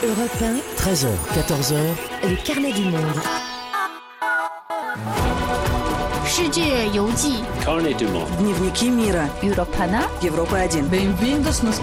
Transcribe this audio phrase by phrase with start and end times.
[0.00, 0.30] Europe
[0.76, 1.74] 13h, 14h,
[2.22, 3.00] le carnet du monde.
[7.64, 8.28] Carnet du monde.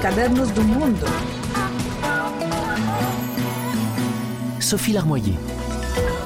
[0.02, 1.04] Cadernos du.
[4.62, 5.34] Sophie Larmoyer.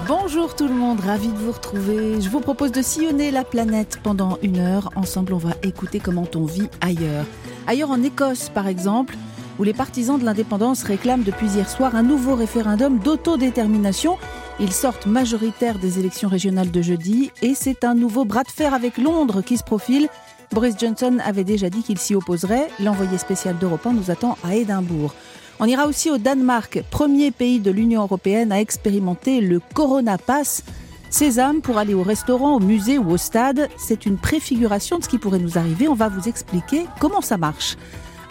[0.08, 2.22] Bonjour tout le monde, ravi de vous retrouver.
[2.22, 4.92] Je vous propose de sillonner la planète pendant une heure.
[4.96, 7.26] Ensemble, on va écouter comment on vit ailleurs.
[7.66, 9.16] Ailleurs en Écosse, par exemple,
[9.60, 14.18] où les partisans de l'indépendance réclament depuis hier soir un nouveau référendum d'autodétermination.
[14.60, 18.74] Ils sortent majoritaires des élections régionales de jeudi et c'est un nouveau bras de fer
[18.74, 20.08] avec Londres qui se profile.
[20.52, 22.70] Boris Johnson avait déjà dit qu'il s'y opposerait.
[22.80, 25.14] L'envoyé spécial d'Europe 1 nous attend à Édimbourg.
[25.60, 30.64] On ira aussi au Danemark, premier pays de l'Union européenne à expérimenter le Corona Pass.
[31.10, 35.10] Sésame pour aller au restaurant, au musée ou au stade, c'est une préfiguration de ce
[35.10, 35.88] qui pourrait nous arriver.
[35.88, 37.76] On va vous expliquer comment ça marche.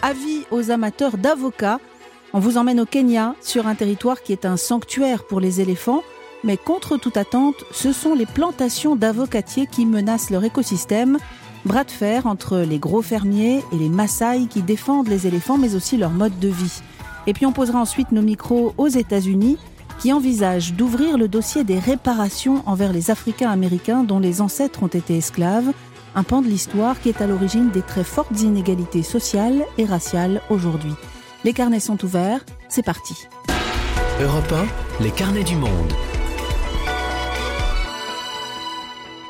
[0.01, 1.79] Avis aux amateurs d'avocats.
[2.33, 6.03] On vous emmène au Kenya, sur un territoire qui est un sanctuaire pour les éléphants.
[6.43, 11.17] Mais contre toute attente, ce sont les plantations d'avocatiers qui menacent leur écosystème.
[11.65, 15.75] Bras de fer entre les gros fermiers et les Maasai qui défendent les éléphants, mais
[15.75, 16.81] aussi leur mode de vie.
[17.27, 19.57] Et puis on posera ensuite nos micros aux États-Unis,
[19.99, 24.87] qui envisagent d'ouvrir le dossier des réparations envers les Africains américains dont les ancêtres ont
[24.87, 25.73] été esclaves,
[26.15, 30.41] un pan de l'histoire qui est à l'origine des très fortes inégalités sociales et raciales
[30.49, 30.93] aujourd'hui.
[31.43, 33.27] Les carnets sont ouverts, c'est parti.
[34.21, 34.51] Europe
[34.99, 35.93] 1, les carnets du monde.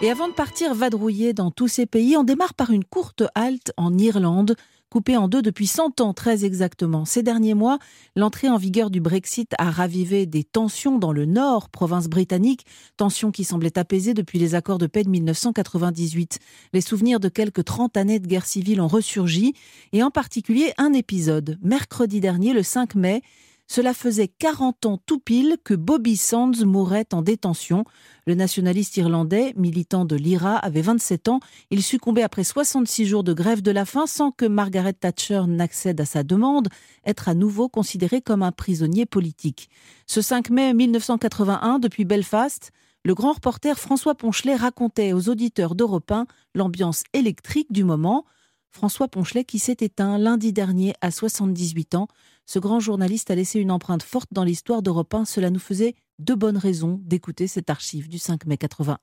[0.02, 3.74] Et avant de partir vadrouiller dans tous ces pays, on démarre par une courte halte
[3.76, 4.56] en Irlande,
[4.90, 7.06] coupée en deux depuis 100 ans très exactement.
[7.06, 7.80] Ces derniers mois,
[8.16, 12.66] l'entrée en vigueur du Brexit a ravivé des tensions dans le nord, province britannique,
[12.98, 16.40] tensions qui semblaient apaisées depuis les accords de paix de 1998.
[16.74, 19.54] Les souvenirs de quelques 30 années de guerre civile ont ressurgi,
[19.94, 21.58] et en particulier un épisode.
[21.62, 23.22] Mercredi dernier, le 5 mai,
[23.70, 27.86] cela faisait 40 ans tout pile que Bobby Sands mourait en détention.
[28.26, 31.40] Le nationaliste irlandais, militant de l'IRA, avait 27 ans.
[31.70, 36.02] Il succombait après 66 jours de grève de la faim sans que Margaret Thatcher n'accède
[36.02, 36.68] à sa demande,
[37.06, 39.70] être à nouveau considéré comme un prisonnier politique.
[40.08, 42.72] Ce 5 mai 1981, depuis Belfast,
[43.06, 46.26] le grand reporter François Ponchelet racontait aux auditeurs d'Europe 1
[46.56, 48.26] l'ambiance électrique du moment.
[48.72, 52.08] François Ponchelet qui s'est éteint lundi dernier à 78 ans.
[52.52, 55.26] Ce grand journaliste a laissé une empreinte forte dans l'histoire d'Europe 1.
[55.26, 58.98] Cela nous faisait de bonnes raisons d'écouter cette archive du 5 mai 81.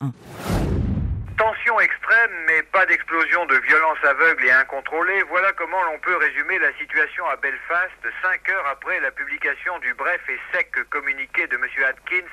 [1.39, 5.23] Tension extrême, mais pas d'explosion de violence aveugle et incontrôlée.
[5.31, 9.95] Voilà comment l'on peut résumer la situation à Belfast, cinq heures après la publication du
[9.95, 11.67] bref et sec communiqué de M.
[11.87, 12.27] Atkins,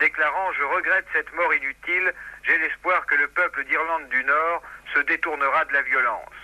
[0.00, 2.10] déclarant Je regrette cette mort inutile.
[2.44, 4.62] J'ai l'espoir que le peuple d'Irlande du Nord
[4.94, 6.43] se détournera de la violence.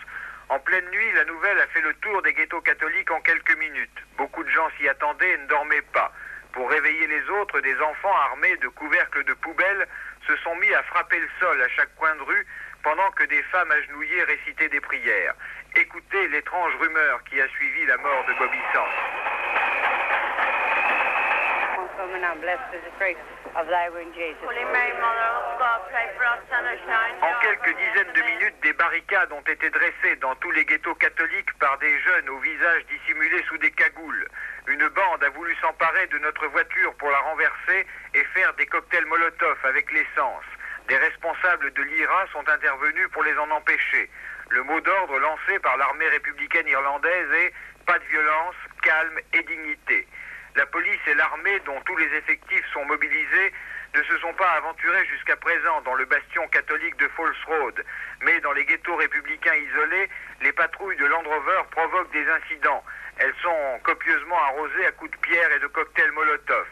[0.50, 4.04] En pleine nuit, la nouvelle a fait le tour des ghettos catholiques en quelques minutes.
[4.18, 6.12] Beaucoup de gens s'y attendaient et ne dormaient pas.
[6.52, 9.86] Pour réveiller les autres, des enfants armés de couvercles de poubelles
[10.26, 12.46] se sont mis à frapper le sol à chaque coin de rue
[12.82, 15.34] pendant que des femmes agenouillées récitaient des prières.
[15.76, 18.58] Écoutez l'étrange rumeur qui a suivi la mort de Bobby.
[27.22, 31.52] En quelques dizaines de minutes, des barricades ont été dressées dans tous les ghettos catholiques
[31.58, 34.28] par des jeunes au visage dissimulé sous des cagoules.
[34.66, 39.06] Une bande a voulu s'emparer de notre voiture pour la renverser et faire des cocktails
[39.06, 40.44] Molotov avec l'essence.
[40.88, 44.10] Des responsables de l'IRA sont intervenus pour les en empêcher.
[44.50, 47.52] Le mot d'ordre lancé par l'armée républicaine irlandaise est
[47.86, 50.06] pas de violence, calme et dignité.
[50.56, 53.52] La police et l'armée, dont tous les effectifs sont mobilisés,
[53.94, 57.84] ne se sont pas aventurés jusqu'à présent dans le bastion catholique de Falls Road.
[58.22, 60.08] Mais dans les ghettos républicains isolés,
[60.42, 62.84] les patrouilles de Land Rover provoquent des incidents.
[63.18, 66.66] Elles sont copieusement arrosées à coups de pierre et de cocktails Molotov.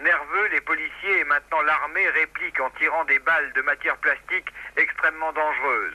[0.00, 5.32] Nerveux, les policiers et maintenant l'armée répliquent en tirant des balles de matière plastique extrêmement
[5.32, 5.94] dangereuses.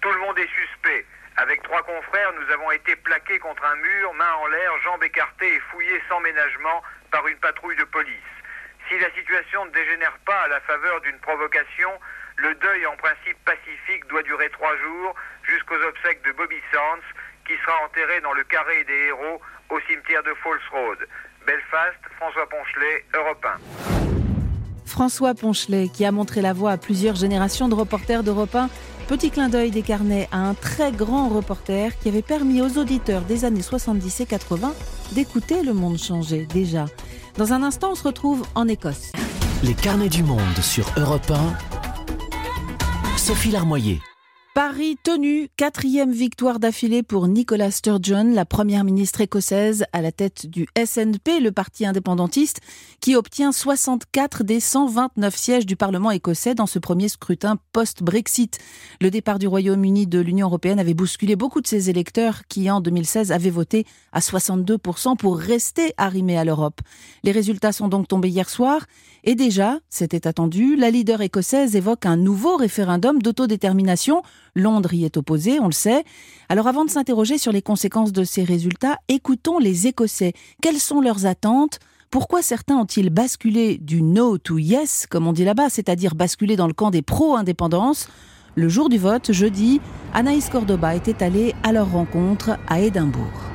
[0.00, 1.06] Tout le monde est suspect.
[1.36, 5.54] Avec trois confrères, nous avons été plaqués contre un mur, mains en l'air, jambes écartées
[5.54, 8.32] et fouillés sans ménagement par une patrouille de police.
[8.88, 11.90] Si la situation ne dégénère pas à la faveur d'une provocation,
[12.36, 17.06] le deuil en principe pacifique doit durer trois jours jusqu'aux obsèques de Bobby Sands,
[17.46, 19.40] qui sera enterré dans le carré des héros
[19.70, 20.98] au cimetière de Falls Road.
[21.46, 24.10] Belfast, François Ponchelet, Europe 1.
[24.86, 28.68] François Ponchelet, qui a montré la voie à plusieurs générations de reporters d'Europe 1,
[29.10, 33.22] petit clin d'œil des carnets à un très grand reporter qui avait permis aux auditeurs
[33.22, 34.72] des années 70 et 80
[35.10, 36.86] d'écouter le monde changer déjà.
[37.36, 39.10] Dans un instant, on se retrouve en Écosse.
[39.64, 43.16] Les carnets du monde sur Europe 1.
[43.16, 44.00] Sophie Larmoyer.
[44.52, 50.46] Paris tenu, quatrième victoire d'affilée pour Nicola Sturgeon, la première ministre écossaise à la tête
[50.46, 52.60] du SNP, le parti indépendantiste,
[53.00, 58.58] qui obtient 64 des 129 sièges du Parlement écossais dans ce premier scrutin post-Brexit.
[59.00, 62.80] Le départ du Royaume-Uni de l'Union européenne avait bousculé beaucoup de ses électeurs qui, en
[62.80, 66.80] 2016, avaient voté à 62% pour rester arrimés à l'Europe.
[67.22, 68.86] Les résultats sont donc tombés hier soir
[69.22, 74.22] et déjà, c'était attendu, la leader écossaise évoque un nouveau référendum d'autodétermination
[74.54, 76.04] Londres y est opposé, on le sait.
[76.48, 80.32] Alors avant de s'interroger sur les conséquences de ces résultats, écoutons les Écossais.
[80.62, 81.78] Quelles sont leurs attentes?
[82.10, 86.66] Pourquoi certains ont-ils basculé du no to yes, comme on dit là-bas, c'est-à-dire basculé dans
[86.66, 88.08] le camp des pro-indépendance?
[88.56, 89.80] Le jour du vote, jeudi,
[90.12, 93.50] Anaïs Cordoba était allée à leur rencontre à Édimbourg.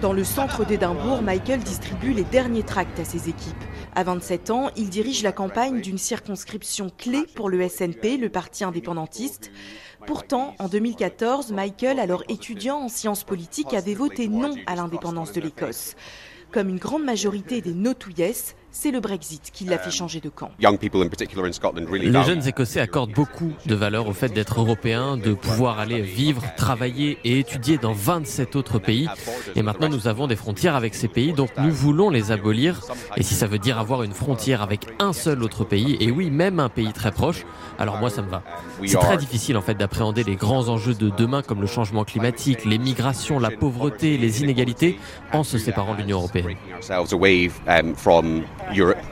[0.00, 3.54] Dans le centre d'Édimbourg, Michael distribue les derniers tracts à ses équipes.
[3.94, 8.64] À 27 ans, il dirige la campagne d'une circonscription clé pour le SNP, le parti
[8.64, 9.50] indépendantiste.
[10.06, 15.42] Pourtant, en 2014, Michael, alors étudiant en sciences politiques, avait voté non à l'indépendance de
[15.42, 15.94] l'Écosse.
[16.52, 20.20] Comme une grande majorité des no to yes, c'est le Brexit qui l'a fait changer
[20.20, 20.50] de camp.
[20.58, 26.42] Les jeunes Écossais accordent beaucoup de valeur au fait d'être européens, de pouvoir aller vivre,
[26.56, 29.08] travailler et étudier dans 27 autres pays.
[29.54, 32.80] Et maintenant, nous avons des frontières avec ces pays, donc nous voulons les abolir.
[33.16, 36.30] Et si ça veut dire avoir une frontière avec un seul autre pays, et oui,
[36.30, 37.44] même un pays très proche,
[37.78, 38.42] alors moi, ça me va.
[38.86, 42.64] C'est très difficile, en fait, d'appréhender les grands enjeux de demain, comme le changement climatique,
[42.64, 44.98] les migrations, la pauvreté, les inégalités,
[45.32, 46.56] en se séparant de l'Union européenne.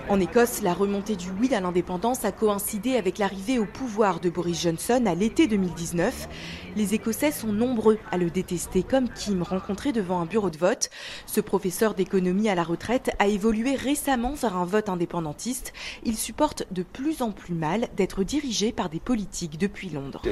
[0.08, 4.30] En Écosse, la remontée du oui à l'indépendance a coïncidé avec l'arrivée au pouvoir de
[4.30, 6.28] Boris Johnson à l'été 2019.
[6.76, 10.88] Les Écossais sont nombreux à le détester, comme Kim, rencontré devant un bureau de vote.
[11.26, 15.72] Ce professeur d'économie à la retraite a évolué récemment vers un vote indépendantiste.
[16.04, 20.22] Il supporte de plus en plus mal d'être dirigé par des politiques depuis Londres.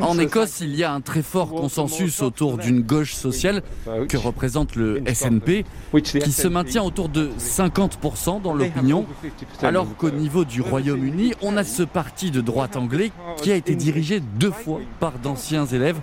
[0.00, 3.62] En Écosse, il y a un très fort consensus autour d'une gauche sociale
[4.08, 5.64] que représente le SNP,
[6.02, 9.06] qui se maintient autour de 50% dans l'opinion,
[9.62, 13.74] alors qu'au niveau du Royaume-Uni, on a ce parti de droite anglais qui a été
[13.76, 16.00] dirigé deux fois par d'anciens élèves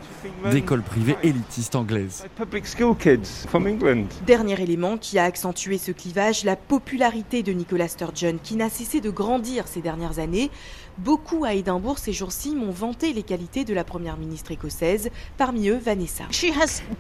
[0.52, 2.26] d'écoles privées élitistes anglaises.
[4.26, 9.02] Dernier élément qui a accentué ce clivage, la popularité de Nicola Sturgeon, qui n'a cessé
[9.02, 10.50] de grandir ces dernières années.
[10.98, 15.70] Beaucoup à Édimbourg ces jours-ci m'ont vanté les qualités de la première ministre écossaise, parmi
[15.70, 16.26] eux Vanessa.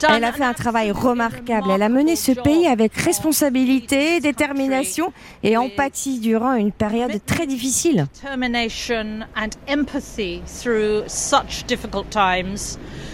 [0.09, 1.69] Elle a fait un travail remarquable.
[1.71, 8.07] Elle a mené ce pays avec responsabilité, détermination et empathie durant une période très difficile.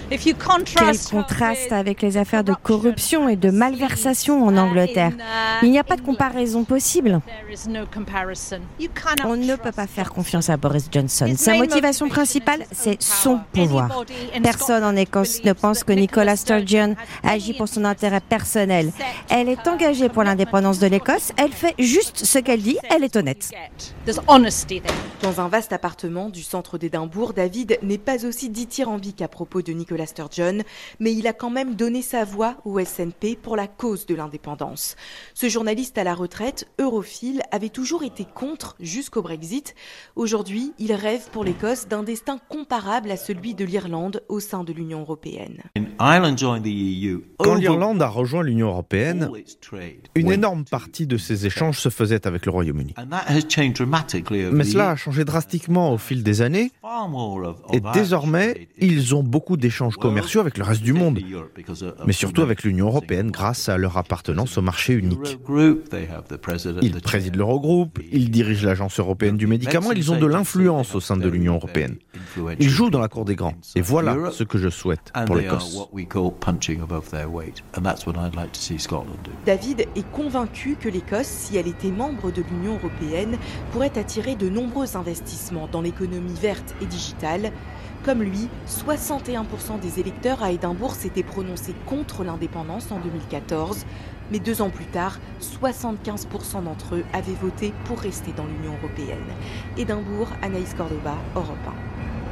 [0.10, 5.12] Quel contraste avec les affaires de corruption et de malversation en Angleterre.
[5.62, 7.20] Il n'y a pas de comparaison possible.
[9.26, 11.34] On ne peut pas faire confiance à Boris Johnson.
[11.36, 14.06] Sa motivation principale, c'est son pouvoir.
[14.42, 18.92] Personne en Écosse ne pense que Nicola Sturgeon agit pour son intérêt personnel.
[19.30, 21.32] Elle est engagée pour l'indépendance de l'Écosse.
[21.38, 22.78] Elle fait juste ce qu'elle dit.
[22.90, 23.52] Elle est honnête.
[25.22, 29.74] Dans un vaste appartement du centre d'Édimbourg, David n'est pas aussi dithyrambique à propos de
[29.74, 30.64] Nicola Sturgeon,
[31.00, 34.96] mais il a quand même donné sa voix au SNP pour la cause de l'indépendance.
[35.34, 39.76] Ce journaliste à la retraite, europhile, avait toujours été contre jusqu'au Brexit.
[40.16, 44.74] Aujourd'hui, il rêve pour l'Écosse d'un destin comparable à celui de l'Irlande au sein de
[44.74, 45.64] l'Union européenne.
[47.38, 49.30] Quand l'Irlande a rejoint l'Union européenne,
[50.16, 52.94] une énorme partie de ces échanges se faisait avec le Royaume-Uni.
[54.52, 56.72] Mais cela a changé drastiquement au fil des années
[57.74, 61.20] et désormais, ils ont beaucoup d'échanges commerciaux avec le reste du monde,
[62.06, 65.40] mais surtout avec l'Union européenne grâce à leur appartenance au marché unique.
[66.82, 71.18] Ils président l'Eurogroupe, ils dirigent l'Agence européenne du médicament, ils ont de l'influence au sein
[71.18, 71.96] de l'Union européenne.
[72.60, 73.56] Ils jouent dans la cour des grands.
[73.76, 75.78] Et voilà ce que je souhaite pour l'Écosse.
[79.46, 83.38] David est convaincu que l'Écosse, si elle était membre de l'Union européenne,
[83.72, 87.52] pourrait attirer de nombreux investissements dans l'économie verte et digitale.
[88.08, 93.86] Comme lui, 61% des électeurs à Édimbourg s'étaient prononcés contre l'indépendance en 2014,
[94.32, 99.28] mais deux ans plus tard, 75% d'entre eux avaient voté pour rester dans l'Union européenne.
[99.78, 101.58] Édimbourg, Anaïs Cordoba, Europe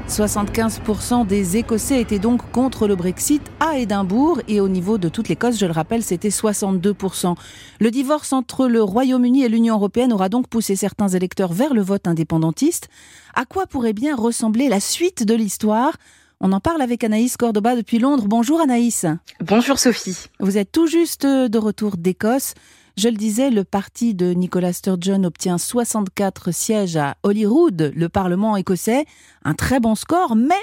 [0.08, 5.30] 75% des Écossais étaient donc contre le Brexit à Édimbourg et au niveau de toute
[5.30, 7.36] l'Écosse, je le rappelle, c'était 62%.
[7.80, 11.82] Le divorce entre le Royaume-Uni et l'Union européenne aura donc poussé certains électeurs vers le
[11.82, 12.88] vote indépendantiste.
[13.34, 15.98] À quoi pourrait bien ressembler la suite de l'histoire?
[16.40, 18.26] On en parle avec Anaïs Cordoba depuis Londres.
[18.28, 19.08] Bonjour Anaïs.
[19.42, 20.18] Bonjour Sophie.
[20.40, 22.54] Vous êtes tout juste de retour d'Écosse.
[22.98, 28.56] Je le disais, le parti de Nicola Sturgeon obtient 64 sièges à Holyrood, le Parlement
[28.56, 29.04] écossais,
[29.44, 30.54] un très bon score, mais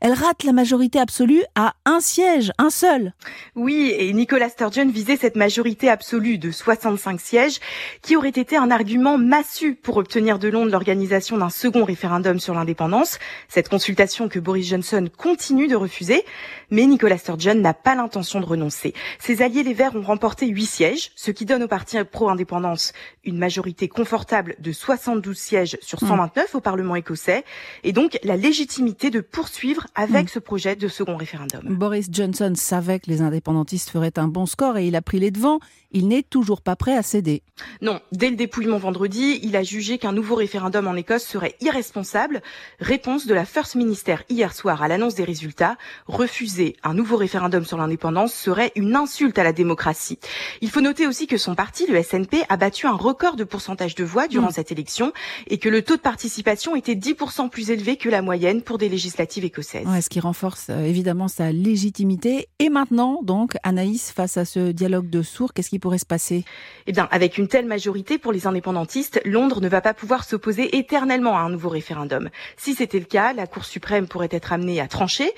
[0.00, 3.12] elle rate la majorité absolue à un siège, un seul.
[3.54, 7.58] Oui, et Nicolas Sturgeon visait cette majorité absolue de 65 sièges,
[8.02, 12.54] qui aurait été un argument massu pour obtenir de Londres l'organisation d'un second référendum sur
[12.54, 16.24] l'indépendance, cette consultation que Boris Johnson continue de refuser,
[16.70, 18.92] mais Nicolas Sturgeon n'a pas l'intention de renoncer.
[19.18, 22.92] Ses alliés les Verts ont remporté 8 sièges, ce qui donne au parti pro-indépendance
[23.24, 26.56] une majorité confortable de 72 sièges sur 129 hmm.
[26.56, 27.44] au Parlement écossais,
[27.84, 30.28] et donc la légitimité de poursuivre avec mm.
[30.28, 31.62] ce projet de second référendum.
[31.64, 35.30] Boris Johnson savait que les indépendantistes feraient un bon score et il a pris les
[35.30, 35.60] devants.
[35.92, 37.42] Il n'est toujours pas prêt à céder.
[37.80, 42.42] Non, dès le dépouillement vendredi, il a jugé qu'un nouveau référendum en Écosse serait irresponsable.
[42.80, 45.78] Réponse de la First Minister hier soir à l'annonce des résultats.
[46.06, 50.18] Refuser un nouveau référendum sur l'indépendance serait une insulte à la démocratie.
[50.60, 53.94] Il faut noter aussi que son parti, le SNP, a battu un record de pourcentage
[53.94, 54.52] de voix durant mm.
[54.52, 55.12] cette élection
[55.46, 58.88] et que le taux de participation était 10% plus élevé que la moyenne pour des
[58.88, 62.48] législatives écossaises ce qui renforce euh, évidemment sa légitimité.
[62.58, 66.44] Et maintenant, donc, Anaïs, face à ce dialogue de sourds, qu'est-ce qui pourrait se passer?
[66.86, 70.76] Eh bien, avec une telle majorité pour les indépendantistes, Londres ne va pas pouvoir s'opposer
[70.76, 72.30] éternellement à un nouveau référendum.
[72.56, 75.30] Si c'était le cas, la Cour suprême pourrait être amenée à trancher.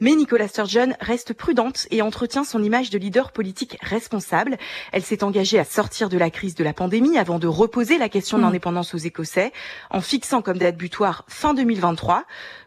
[0.00, 4.58] Mais Nicola Sturgeon reste prudente et entretient son image de leader politique responsable.
[4.92, 8.08] Elle s'est engagée à sortir de la crise de la pandémie avant de reposer la
[8.08, 8.96] question d'indépendance mmh.
[8.96, 9.52] aux Écossais
[9.90, 12.24] en fixant comme date butoir fin 2023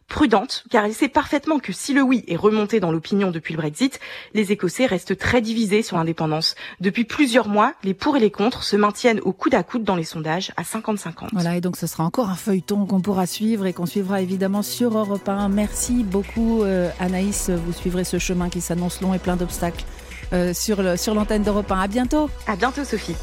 [0.10, 3.60] prudente, car elle sait parfaitement que si le oui est remonté dans l'opinion depuis le
[3.60, 4.00] Brexit,
[4.34, 6.56] les Écossais restent très divisés sur l'indépendance.
[6.82, 9.96] Depuis plusieurs mois, les pour et les contre se maintiennent au coude à coude dans
[9.96, 11.30] les sondages à 50-50.
[11.32, 14.64] Voilà, et donc ce sera encore un feuilleton qu'on pourra suivre et qu'on suivra évidemment
[14.64, 15.50] sur Europe 1.
[15.50, 19.86] Merci beaucoup euh, Anaïs, vous suivrez ce chemin qui s'annonce long et plein d'obstacles
[20.34, 21.80] euh, sur l'antenne sur d'Europe 1.
[21.80, 22.30] À bientôt.
[22.48, 23.16] À bientôt Sophie.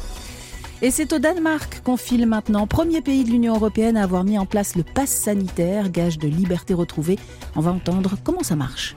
[0.83, 4.37] Et c'est au Danemark qu'on file maintenant, premier pays de l'Union européenne à avoir mis
[4.37, 7.17] en place le pass sanitaire, gage de liberté retrouvée.
[7.55, 8.95] On va entendre comment ça marche.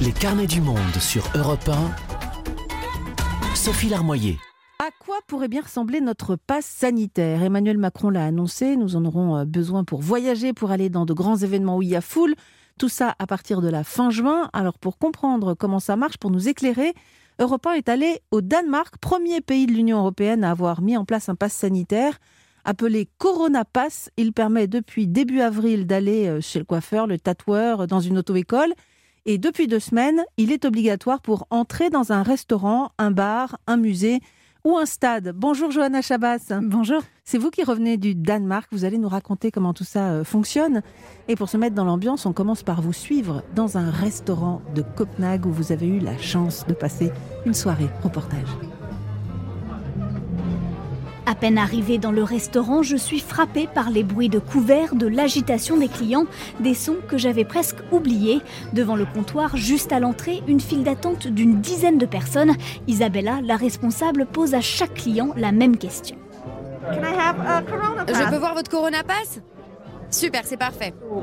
[0.00, 3.54] Les carnets du monde sur Europe 1.
[3.54, 4.38] Sophie Larmoyer.
[4.78, 7.42] À quoi pourrait bien ressembler notre passe sanitaire?
[7.42, 11.12] Emmanuel Macron l'a annoncé, nous en aurons euh, besoin pour voyager, pour aller dans de
[11.12, 12.36] grands événements où il y a foule.
[12.78, 14.48] Tout ça à partir de la fin juin.
[14.54, 16.94] Alors pour comprendre comment ça marche, pour nous éclairer,
[17.40, 21.04] Europe 1 est allé au Danemark, premier pays de l'Union européenne à avoir mis en
[21.04, 22.18] place un pass sanitaire
[22.64, 24.10] appelé Corona Pass.
[24.16, 28.74] Il permet depuis début avril d'aller euh, chez le coiffeur, le tatoueur, dans une auto-école.
[29.24, 33.76] Et depuis deux semaines, il est obligatoire pour entrer dans un restaurant, un bar, un
[33.76, 34.20] musée
[34.64, 35.32] ou un stade.
[35.34, 36.52] Bonjour Johanna Chabas.
[36.62, 37.02] Bonjour.
[37.24, 38.68] C'est vous qui revenez du Danemark.
[38.72, 40.82] Vous allez nous raconter comment tout ça euh, fonctionne.
[41.28, 44.82] Et pour se mettre dans l'ambiance, on commence par vous suivre dans un restaurant de
[44.82, 47.12] Copenhague où vous avez eu la chance de passer
[47.44, 48.77] une soirée reportage.
[51.28, 55.06] À peine arrivée dans le restaurant, je suis frappée par les bruits de couverts, de
[55.06, 56.24] l'agitation des clients,
[56.58, 58.40] des sons que j'avais presque oubliés.
[58.72, 62.52] Devant le comptoir, juste à l'entrée, une file d'attente d'une dizaine de personnes.
[62.86, 66.16] Isabella, la responsable, pose à chaque client la même question.
[66.90, 69.42] Je peux voir votre Corona Pass?
[70.08, 70.94] Super, c'est parfait.
[71.12, 71.20] Oh,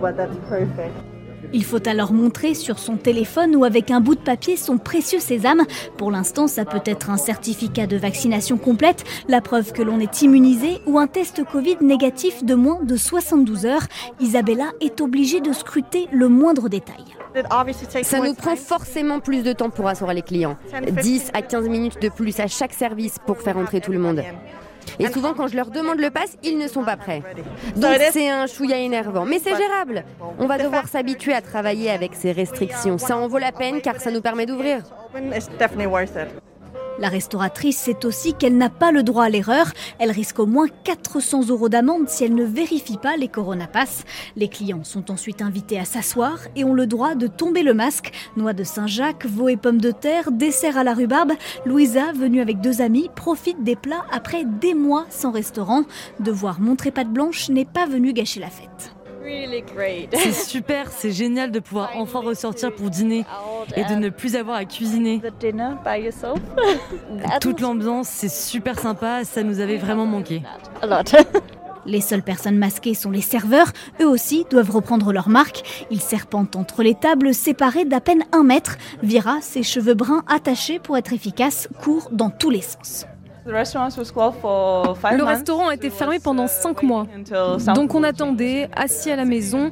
[1.54, 5.20] il faut alors montrer sur son téléphone ou avec un bout de papier son précieux
[5.20, 5.64] sésame.
[5.98, 10.22] Pour l'instant, ça peut être un certificat de vaccination complète, la preuve que l'on est
[10.22, 13.88] immunisé ou un test Covid négatif de moins de 72 heures.
[14.20, 17.04] Isabella est obligée de scruter le moindre détail.
[18.04, 20.58] Ça nous prend forcément plus de temps pour assurer les clients.
[20.90, 24.22] 10 à 15 minutes de plus à chaque service pour faire entrer tout le monde.
[25.00, 27.22] Et souvent, quand je leur demande le pass, ils ne sont pas prêts.
[27.76, 29.26] Donc c'est un chouïa énervant.
[29.26, 30.06] Mais c'est gérable.
[30.40, 32.98] On va devoir s'habituer à travailler avec ces restrictions.
[32.98, 34.84] Ça en vaut la peine car ça nous permet d'ouvrir.
[37.00, 39.72] La restauratrice sait aussi qu'elle n'a pas le droit à l'erreur.
[40.00, 44.06] Elle risque au moins 400 euros d'amende si elle ne vérifie pas les Coronapass.
[44.36, 48.12] Les clients sont ensuite invités à s'asseoir et ont le droit de tomber le masque.
[48.38, 51.34] Noix de Saint-Jacques, veau et pommes de terre, dessert à la rhubarbe.
[51.66, 55.84] Louisa, venue avec deux amis, profite des plats après des mois sans restaurant.
[56.20, 58.95] Devoir montrer patte blanche n'est pas venu gâcher la fête.
[60.14, 63.26] C'est super, c'est génial de pouvoir enfin ressortir pour dîner
[63.76, 65.22] et de ne plus avoir à cuisiner.
[67.42, 70.42] Toute l'ambiance, c'est super sympa, ça nous avait vraiment manqué.
[71.86, 73.72] Les seules personnes masquées sont les serveurs.
[74.02, 75.86] Eux aussi doivent reprendre leur marque.
[75.92, 78.78] Ils serpentent entre les tables séparées d'à peine un mètre.
[79.04, 83.06] Vira, ses cheveux bruns attachés pour être efficace, court dans tous les sens.
[85.12, 87.06] Le restaurant a été fermé pendant 5 mois.
[87.76, 89.70] Donc on attendait, assis à la maison.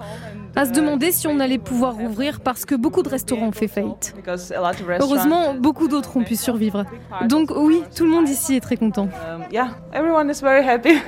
[0.55, 3.67] à se demander si on allait pouvoir rouvrir parce que beaucoup de restaurants ont fait
[3.67, 4.13] faillite.
[4.99, 6.85] Heureusement, beaucoup d'autres ont pu survivre.
[7.27, 9.09] Donc oui, tout le monde ici est très content.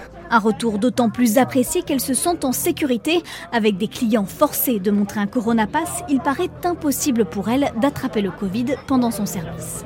[0.32, 3.22] Un retour d'autant plus apprécié qu'elles se sentent en sécurité.
[3.52, 8.24] Avec des clients forcés de montrer un Corona Pass, il paraît impossible pour elles d'attraper
[8.24, 9.84] le Covid pendant son service.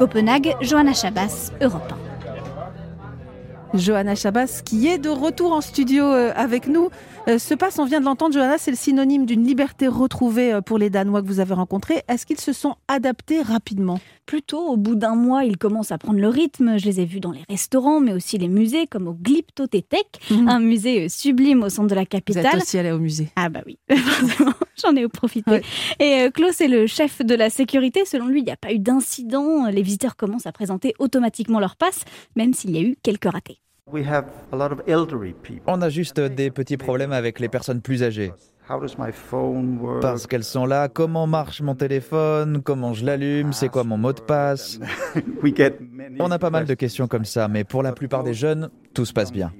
[0.00, 1.92] Copenhague, Johanna Chabas, Europe
[3.74, 3.78] 1.
[3.78, 6.88] Johanna Chabas, qui est de retour en studio euh, avec nous.
[7.28, 10.60] Euh, ce passe, on vient de l'entendre, Johanna, c'est le synonyme d'une liberté retrouvée euh,
[10.62, 12.02] pour les Danois que vous avez rencontrés.
[12.08, 14.00] Est-ce qu'ils se sont adaptés rapidement?
[14.24, 16.78] Plutôt, au bout d'un mois, ils commencent à prendre le rythme.
[16.78, 20.48] Je les ai vus dans les restaurants, mais aussi les musées, comme au Glyptothèque, mhm.
[20.48, 22.44] un musée sublime au centre de la capitale.
[22.44, 23.78] Vous êtes aussi allé au musée Ah bah oui,
[24.82, 25.60] j'en ai profité.
[25.98, 28.04] Et Klaus est le chef de la sécurité.
[28.06, 29.66] Selon lui, il n'y a pas eu d'incident.
[29.66, 32.00] Les visiteurs commencent à présenter automatiquement leur passe,
[32.34, 33.60] même s'il y a eu quelques ratés.
[35.66, 38.32] On a juste des petits problèmes avec les personnes plus âgées.
[40.00, 44.12] Parce qu'elles sont là, comment marche mon téléphone, comment je l'allume, c'est quoi mon mot
[44.12, 44.78] de passe?
[46.20, 49.04] On a pas mal de questions comme ça, mais pour la plupart des jeunes, tout
[49.04, 49.52] se passe bien.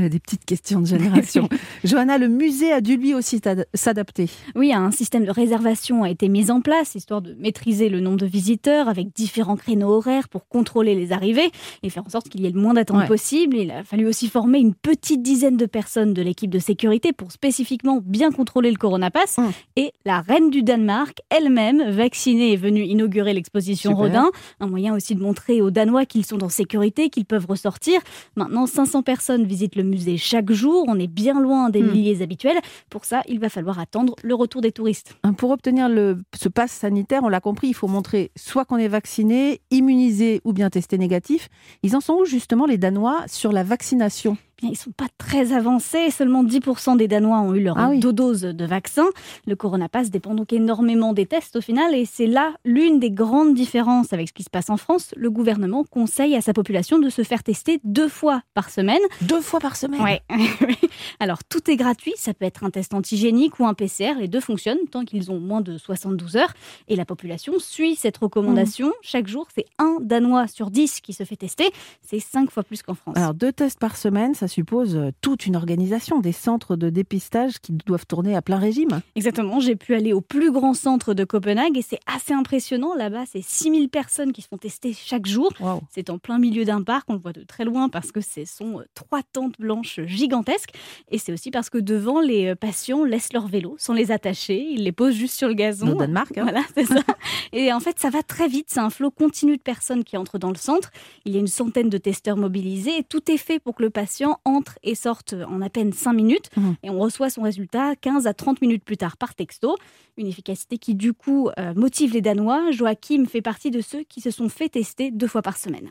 [0.00, 1.50] Euh, des petites questions de génération.
[1.84, 3.42] Johanna, le musée a dû lui aussi
[3.74, 4.30] s'adapter.
[4.54, 8.16] Oui, un système de réservation a été mis en place, histoire de maîtriser le nombre
[8.16, 11.50] de visiteurs avec différents créneaux horaires pour contrôler les arrivées
[11.82, 13.54] et faire en sorte qu'il y ait le moins d'attente possible.
[13.58, 17.30] Il a fallu aussi former une petite dizaine de personnes de l'équipe de sécurité pour
[17.30, 19.36] spécifiquement bien contrôler le Corona Pass.
[19.36, 19.52] Hum.
[19.76, 24.30] Et la reine du Danemark, elle-même, vaccinée, est venue inaugurer l'exposition Rodin.
[24.58, 28.00] Un moyen aussi de montrer aux Danois qu'ils sont en sécurité, qu'ils peuvent ressortir.
[28.36, 30.84] Maintenant, 500 personnes visitent le musée chaque jour.
[30.88, 31.92] On est bien loin des hmm.
[31.92, 32.58] milliers habituels.
[32.90, 35.14] Pour ça, il va falloir attendre le retour des touristes.
[35.22, 38.78] Hein, pour obtenir le, ce pass sanitaire, on l'a compris, il faut montrer soit qu'on
[38.78, 41.48] est vacciné, immunisé ou bien testé négatif.
[41.82, 44.36] Ils en sont où justement les Danois sur la vaccination?
[44.62, 46.10] Ils ne sont pas très avancés.
[46.10, 49.06] Seulement 10% des Danois ont eu leur ah dose de vaccin.
[49.46, 51.94] Le Corona Pass dépend donc énormément des tests au final.
[51.94, 55.14] Et c'est là l'une des grandes différences avec ce qui se passe en France.
[55.16, 59.00] Le gouvernement conseille à sa population de se faire tester deux fois par semaine.
[59.22, 60.00] Deux fois par semaine
[60.30, 60.76] Oui.
[61.20, 62.12] Alors tout est gratuit.
[62.16, 64.14] Ça peut être un test antigénique ou un PCR.
[64.18, 66.52] Les deux fonctionnent tant qu'ils ont moins de 72 heures.
[66.88, 68.88] Et la population suit cette recommandation.
[68.88, 69.02] Mmh.
[69.02, 71.70] Chaque jour, c'est un Danois sur 10 qui se fait tester.
[72.02, 73.16] C'est cinq fois plus qu'en France.
[73.16, 77.58] Alors deux tests par semaine, ça suppose euh, toute une organisation, des centres de dépistage
[77.60, 79.00] qui doivent tourner à plein régime.
[79.16, 82.94] Exactement, j'ai pu aller au plus grand centre de Copenhague et c'est assez impressionnant.
[82.94, 85.52] Là-bas, c'est 6000 personnes qui se font tester chaque jour.
[85.90, 88.44] C'est en plein milieu d'un parc, on le voit de très loin parce que ce
[88.44, 90.74] sont euh, trois tentes blanches gigantesques.
[91.10, 94.66] Et c'est aussi parce que devant, les euh, patients laissent leur vélo sans les attacher,
[94.70, 95.92] ils les posent juste sur le gazon.
[95.92, 96.36] Au Danemark.
[96.36, 96.42] Hein.
[96.42, 97.00] Voilà, c'est ça.
[97.52, 100.38] et en fait, ça va très vite, c'est un flot continu de personnes qui entrent
[100.38, 100.90] dans le centre.
[101.24, 103.90] Il y a une centaine de testeurs mobilisés et tout est fait pour que le
[103.90, 106.70] patient entre et sorte en à peine 5 minutes mmh.
[106.82, 109.76] et on reçoit son résultat 15 à 30 minutes plus tard par texto.
[110.16, 112.70] Une efficacité qui du coup euh, motive les Danois.
[112.70, 115.90] Joachim fait partie de ceux qui se sont fait tester deux fois par semaine.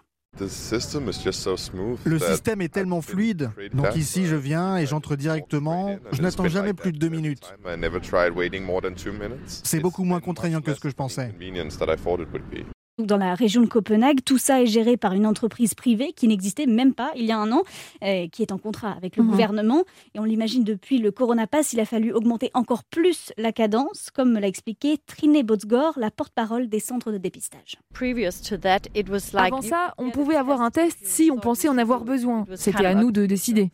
[2.06, 3.52] Le système est tellement fluide.
[3.74, 5.98] Donc ici, je viens et j'entre directement.
[6.12, 7.54] Je n'attends jamais plus de deux minutes.
[9.46, 11.34] C'est beaucoup moins contraignant que ce que je pensais.
[12.98, 16.66] Dans la région de Copenhague, tout ça est géré par une entreprise privée qui n'existait
[16.66, 17.64] même pas il y a un an,
[18.04, 19.30] euh, qui est en contrat avec le mhm.
[19.30, 19.84] gouvernement.
[20.14, 24.10] Et on l'imagine depuis le Corona Pass, il a fallu augmenter encore plus la cadence,
[24.14, 27.78] comme l'a expliqué Trine Botsgor, la porte-parole des centres de dépistage.
[29.46, 32.46] Avant ça, on pouvait avoir un test si on pensait en avoir besoin.
[32.56, 33.72] C'était à nous de décider.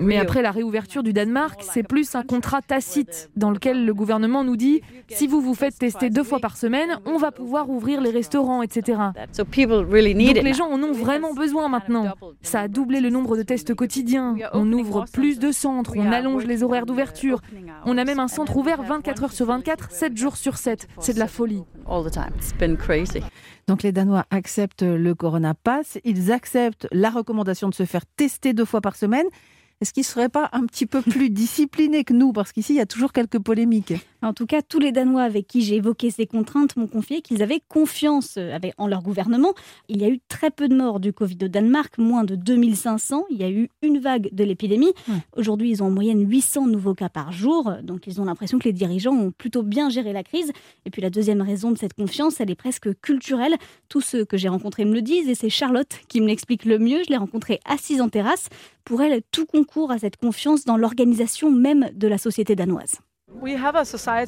[0.00, 4.44] Mais après la réouverture du Danemark, c'est plus un contrat tacite dans lequel le gouvernement
[4.44, 8.00] nous dit si vous vous faites tester deux fois par semaine, on va pouvoir ouvrir
[8.00, 8.98] les restaurants, etc.
[10.34, 12.14] Donc les gens en ont vraiment besoin maintenant.
[12.42, 14.36] Ça a doublé le nombre de tests quotidiens.
[14.52, 17.40] On ouvre plus de centres, on allonge les horaires d'ouverture.
[17.84, 20.88] On a même un centre ouvert 24 heures sur 24, 7 jours sur 7.
[20.98, 21.62] C'est de la folie.
[23.66, 28.52] Donc les Danois acceptent le Corona Pass, ils acceptent la recommandation de se faire tester
[28.52, 29.26] deux fois par semaine.
[29.80, 32.32] Est-ce qu'ils ne seraient pas un petit peu plus disciplinés que nous?
[32.32, 33.94] Parce qu'ici, il y a toujours quelques polémiques.
[34.24, 37.42] En tout cas, tous les Danois avec qui j'ai évoqué ces contraintes m'ont confié qu'ils
[37.42, 39.52] avaient confiance euh, en leur gouvernement.
[39.88, 43.26] Il y a eu très peu de morts du Covid au Danemark, moins de 2500.
[43.28, 44.94] Il y a eu une vague de l'épidémie.
[45.36, 47.74] Aujourd'hui, ils ont en moyenne 800 nouveaux cas par jour.
[47.82, 50.52] Donc, ils ont l'impression que les dirigeants ont plutôt bien géré la crise.
[50.86, 53.56] Et puis, la deuxième raison de cette confiance, elle est presque culturelle.
[53.90, 56.78] Tous ceux que j'ai rencontrés me le disent et c'est Charlotte qui me l'explique le
[56.78, 57.02] mieux.
[57.04, 58.48] Je l'ai rencontrée assise en terrasse.
[58.84, 63.00] Pour elle, tout concourt à cette confiance dans l'organisation même de la société danoise.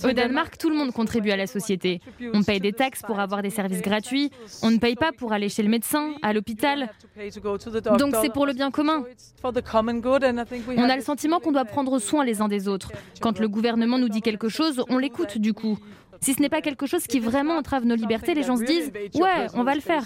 [0.05, 2.01] Au Danemark, tout le monde contribue à la société.
[2.35, 4.31] On paye des taxes pour avoir des services gratuits.
[4.63, 6.91] On ne paye pas pour aller chez le médecin, à l'hôpital.
[7.99, 9.05] Donc c'est pour le bien commun.
[9.45, 12.93] On a le sentiment qu'on doit prendre soin les uns des autres.
[13.21, 15.79] Quand le gouvernement nous dit quelque chose, on l'écoute du coup.
[16.21, 18.93] Si ce n'est pas quelque chose qui vraiment entrave nos libertés, les gens se disent
[19.15, 20.05] Ouais, on va le faire.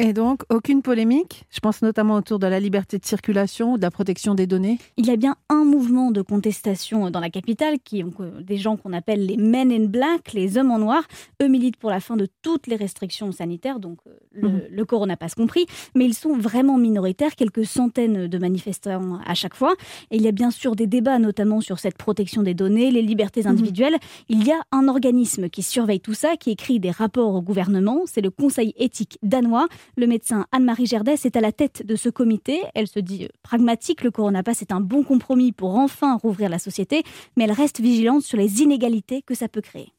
[0.00, 3.82] Et donc, aucune polémique Je pense notamment autour de la liberté de circulation ou de
[3.82, 4.78] la protection des données.
[4.96, 8.76] Il y a bien un mouvement de contestation dans la capitale, qui ont des gens
[8.76, 11.04] qu'on appelle les Men in Black, les hommes en noir.
[11.40, 14.62] Eux militent pour la fin de toutes les restrictions sanitaires, donc euh, le, mmh.
[14.70, 19.54] le corona passe compris, mais ils sont vraiment minoritaires, quelques centaines de manifestants à chaque
[19.54, 19.74] fois.
[20.10, 23.02] Et il y a bien sûr des débats, notamment sur cette protection des données, les
[23.02, 23.48] libertés mmh.
[23.48, 23.96] individuelles.
[24.28, 28.02] Il y a un organisme qui surveille tout ça, qui écrit des rapports au gouvernement,
[28.06, 29.68] c'est le Conseil éthique danois.
[29.96, 32.62] Le médecin Anne-Marie Gerdès est à la tête de ce comité.
[32.74, 37.02] Elle se dit pragmatique, le coronapass est un bon compromis pour enfin rouvrir la société,
[37.36, 39.92] mais elle reste vigilante sur les inégalités que ça peut créer.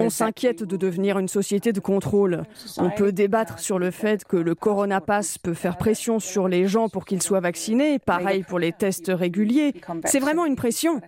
[0.00, 2.44] On s'inquiète de devenir une société de contrôle.
[2.78, 6.88] On peut débattre sur le fait que le coronapass peut faire pression sur les gens
[6.88, 9.74] pour qu'ils soient vaccinés, pareil pour les tests réguliers.
[10.04, 11.00] C'est vraiment une pression.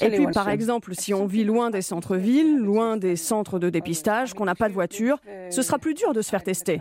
[0.00, 4.34] Et puis, par exemple, si on vit loin des centres-villes, loin des centres de dépistage,
[4.34, 5.18] qu'on n'a pas de voiture,
[5.50, 6.80] ce sera plus dur de se faire tester.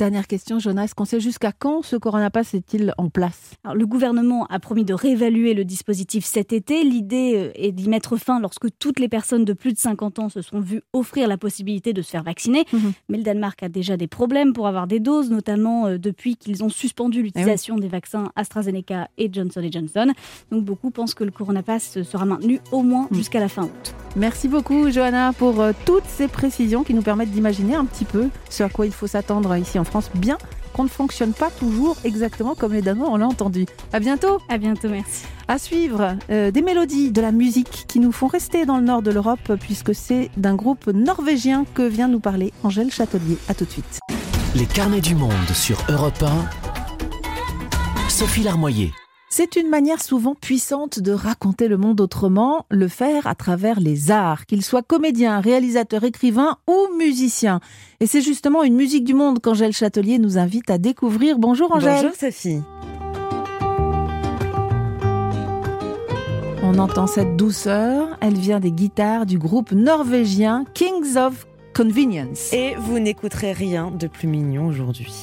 [0.00, 3.50] Dernière question, Jonas, est-ce qu'on sait jusqu'à quand ce coronapass est-il en place?
[3.70, 6.84] Le gouvernement a promis de réévaluer le dispositif cet été.
[6.84, 10.28] L'idée euh, est d'y mettre fin lorsque toutes les personnes de plus de 50 ans
[10.30, 12.64] se sont vues offrir la possibilité de se faire vacciner.
[12.72, 12.92] Mhm.
[13.10, 16.64] Mais le Danemark a déjà des problèmes pour avoir des doses, notamment euh, depuis qu'ils
[16.64, 20.14] ont suspendu eh l'utilisation des vaccins AstraZeneca et Johnson Johnson.
[20.50, 23.18] Donc beaucoup pensent que le coronapass sera maintenu au moins mhm.
[23.18, 23.94] jusqu'à la fin août.
[24.16, 28.30] Merci beaucoup, Johanna, pour euh, toutes ces précisions qui nous permettent d'imaginer un petit peu
[28.48, 30.38] ce à quoi il faut s'attendre ici en France, bien
[30.72, 33.66] qu'on ne fonctionne pas toujours exactement comme les Danois, on l'a entendu.
[33.92, 34.38] À bientôt.
[34.48, 35.24] À bientôt, merci.
[35.48, 39.02] À suivre, euh, des mélodies, de la musique qui nous font rester dans le nord
[39.02, 43.36] de l'Europe, puisque c'est d'un groupe norvégien que vient nous parler Angèle Châtelier.
[43.48, 43.98] À tout de suite.
[44.54, 48.08] Les carnets du monde sur Europe 1.
[48.08, 48.92] Sophie Larmoyer.
[49.32, 54.10] C'est une manière souvent puissante de raconter le monde autrement, le faire à travers les
[54.10, 57.60] arts, qu'ils soient comédiens, réalisateurs, écrivains ou musiciens.
[58.00, 61.38] Et c'est justement une musique du monde qu'Angèle Châtelier nous invite à découvrir.
[61.38, 62.02] Bonjour Angèle.
[62.02, 62.60] Bonjour Sophie.
[66.64, 72.52] On entend cette douceur, elle vient des guitares du groupe norvégien Kings of Convenience.
[72.52, 75.14] Et vous n'écouterez rien de plus mignon aujourd'hui.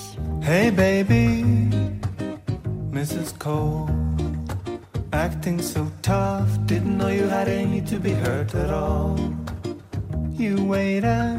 [0.44, 1.44] Hey baby.
[2.98, 3.38] Mrs.
[3.38, 3.88] Cole.
[5.14, 9.16] Acting so tough, didn't know you had any to be hurt at all.
[10.32, 11.38] You waited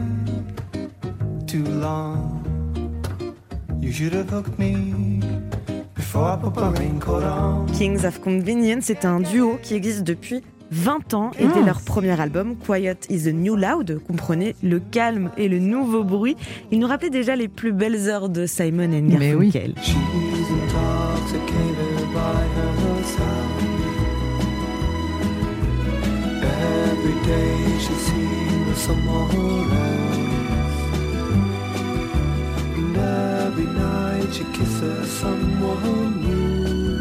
[1.49, 2.45] too long.
[3.81, 5.21] You should have hooked me.
[7.77, 12.19] Kings of Convenience, c'est un duo qui existe depuis 20 ans et dès leur premier
[12.19, 16.37] album, Quiet is the New Loud, comprenez le calme et le nouveau bruit,
[16.73, 19.75] ils nous rappelaient déjà les plus belles heures de Simon and Garfunkel.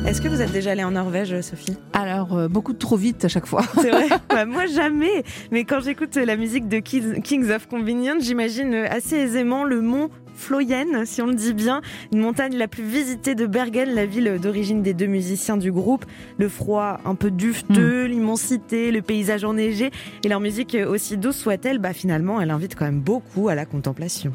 [0.05, 1.77] Est-ce que vous êtes déjà allée en Norvège, Sophie?
[1.93, 3.61] Alors, euh, beaucoup trop vite à chaque fois.
[3.81, 4.07] C'est vrai.
[4.29, 5.23] Bah, Moi, jamais.
[5.51, 11.03] Mais quand j'écoute la musique de Kings of Convenience, j'imagine assez aisément le mont Floyen,
[11.05, 11.81] si on le dit bien,
[12.13, 16.05] une montagne la plus visitée de Bergen, la ville d'origine des deux musiciens du groupe.
[16.37, 18.11] Le froid un peu dufteux, hmm.
[18.11, 19.91] l'immensité, le paysage enneigé
[20.23, 23.65] et leur musique aussi douce soit-elle, bah finalement elle invite quand même beaucoup à la
[23.65, 24.31] contemplation.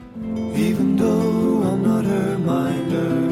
[0.57, 3.31] Even though I'm not her minder,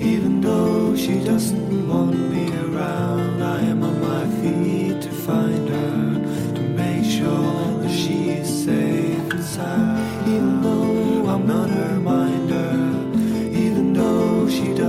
[0.00, 6.54] even though she doesn't want me around, I am on my feet to find her,
[6.54, 9.96] to make sure that she is safe inside.
[10.26, 11.79] Even though I'm not her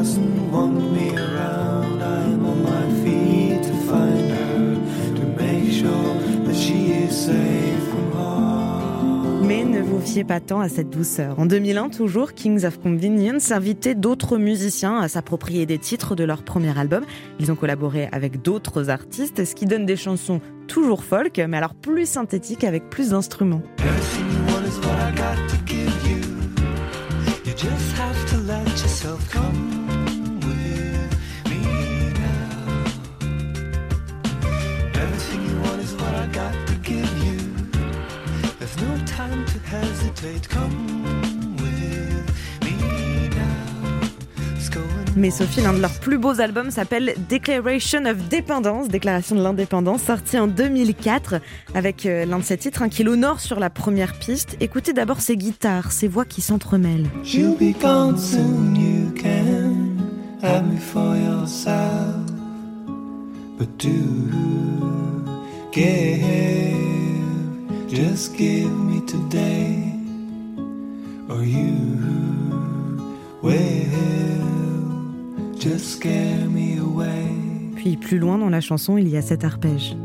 [0.01, 4.75] doesn't want me around, I'm on my feet to find her,
[5.15, 9.45] to make sure that she is safe from harm.
[9.45, 11.39] Mais ne vous fiez pas tant à cette douceur.
[11.39, 16.41] En 2001, toujours, Kings of Convenience invitait d'autres musiciens à s'approprier des titres de leur
[16.41, 17.03] premier album.
[17.39, 21.75] Ils ont collaboré avec d'autres artistes, ce qui donne des chansons toujours folk, mais alors
[21.75, 23.61] plus synthétiques avec plus d'instruments.
[27.61, 29.70] just have to let yourself come
[39.27, 40.47] time to hesitate.
[40.47, 43.51] Come with me now.
[45.15, 50.03] Mais Sophie, l'un de leurs plus beaux albums s'appelle Declaration of Dependence, Déclaration de l'indépendance,
[50.03, 51.35] sorti en 2004
[51.75, 54.57] avec euh, l'un de ses titres hein, qui l'honore sur la première piste.
[54.59, 57.07] Écoutez d'abord ses guitares, ses voix qui s'entremêlent.
[63.59, 63.77] But
[65.71, 66.80] give,
[77.75, 79.97] Puis plus loin dans la chanson, il y a cet arpège.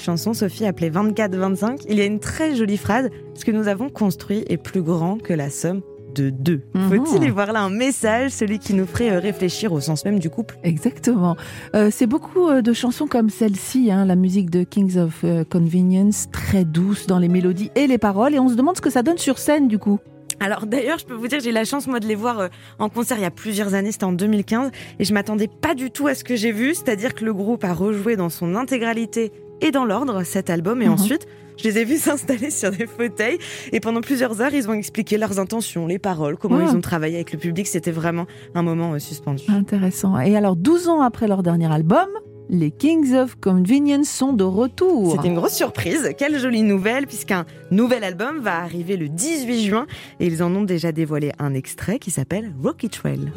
[0.00, 3.68] Cette chanson, Sophie appelée 24-25, il y a une très jolie phrase Ce que nous
[3.68, 5.82] avons construit est plus grand que la somme
[6.14, 6.62] de deux.
[6.74, 7.04] Mhm.
[7.04, 10.18] Faut-il y voir là un message, celui qui nous ferait euh, réfléchir au sens même
[10.18, 10.58] du couple?
[10.64, 11.36] Exactement.
[11.76, 16.28] Euh, c'est beaucoup euh, de chansons comme celle-ci, hein, la musique de Kings of Convenience,
[16.32, 19.02] très douce dans les mélodies et les paroles, et on se demande ce que ça
[19.02, 19.98] donne sur scène du coup.
[20.40, 22.88] Alors d'ailleurs, je peux vous dire, j'ai eu la chance moi de les voir en
[22.88, 26.06] concert il y a plusieurs années, c'était en 2015, et je m'attendais pas du tout
[26.06, 29.70] à ce que j'ai vu, c'est-à-dire que le groupe a rejoué dans son intégralité et
[29.70, 30.82] dans l'ordre cet album.
[30.82, 30.92] Et mhm.
[30.92, 33.38] ensuite, je les ai vus s'installer sur des fauteuils.
[33.72, 37.16] Et pendant plusieurs heures, ils ont expliqué leurs intentions, les paroles, comment ils ont travaillé
[37.16, 37.66] avec le public.
[37.66, 39.44] C'était vraiment un moment euh, suspendu.
[39.48, 40.18] Intéressant.
[40.20, 42.08] Et alors, 12 ans après leur dernier album,
[42.52, 45.12] les Kings of Convenience sont de retour.
[45.12, 46.10] C'était une grosse surprise.
[46.18, 49.86] Quelle jolie nouvelle, puisqu'un nouvel album va arriver le 18 juin
[50.18, 53.30] et ils en ont déjà dévoilé un extrait qui s'appelle Rocky Trail.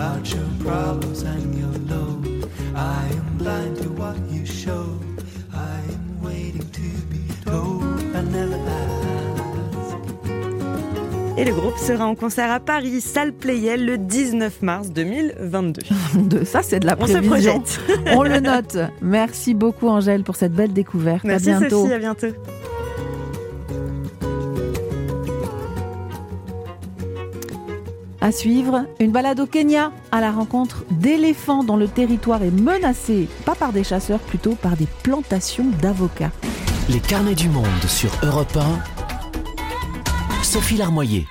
[0.00, 2.22] About your problems and your low.
[2.74, 4.86] I am blind to what you show.
[5.52, 7.82] I am waiting to be told.
[8.16, 8.58] I never
[11.36, 15.80] Et le groupe sera en concert à Paris, salle Playel, le 19 mars 2022.
[16.16, 17.62] De ça, c'est de la prévision.
[18.12, 18.76] On, On le note.
[19.00, 21.24] Merci beaucoup, Angèle, pour cette belle découverte.
[21.24, 21.82] Merci, à bientôt.
[21.82, 22.26] Sophie, à bientôt.
[28.22, 33.28] À suivre, une balade au Kenya à la rencontre d'éléphants dont le territoire est menacé,
[33.46, 36.32] pas par des chasseurs, plutôt par des plantations d'avocats.
[36.90, 40.42] Les carnets du monde sur Europe 1.
[40.42, 41.26] Sophie Larmoyer.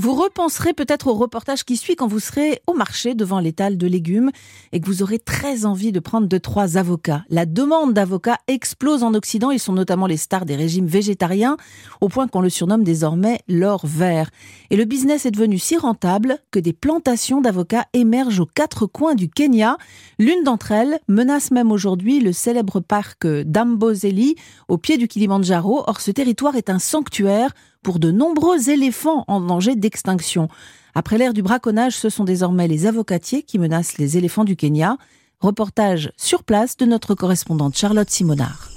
[0.00, 3.86] Vous repenserez peut-être au reportage qui suit quand vous serez au marché devant l'étal de
[3.88, 4.30] légumes
[4.70, 7.24] et que vous aurez très envie de prendre deux, trois avocats.
[7.30, 9.50] La demande d'avocats explose en Occident.
[9.50, 11.56] Ils sont notamment les stars des régimes végétariens,
[12.00, 14.30] au point qu'on le surnomme désormais l'or vert.
[14.70, 19.16] Et le business est devenu si rentable que des plantations d'avocats émergent aux quatre coins
[19.16, 19.78] du Kenya.
[20.20, 24.36] L'une d'entre elles menace même aujourd'hui le célèbre parc d'Amboseli,
[24.68, 25.82] au pied du Kilimandjaro.
[25.88, 27.52] Or, ce territoire est un sanctuaire
[27.82, 30.48] pour de nombreux éléphants en danger d'extinction.
[30.94, 34.96] Après l'ère du braconnage, ce sont désormais les avocatiers qui menacent les éléphants du Kenya.
[35.40, 38.70] Reportage sur place de notre correspondante Charlotte Simonard.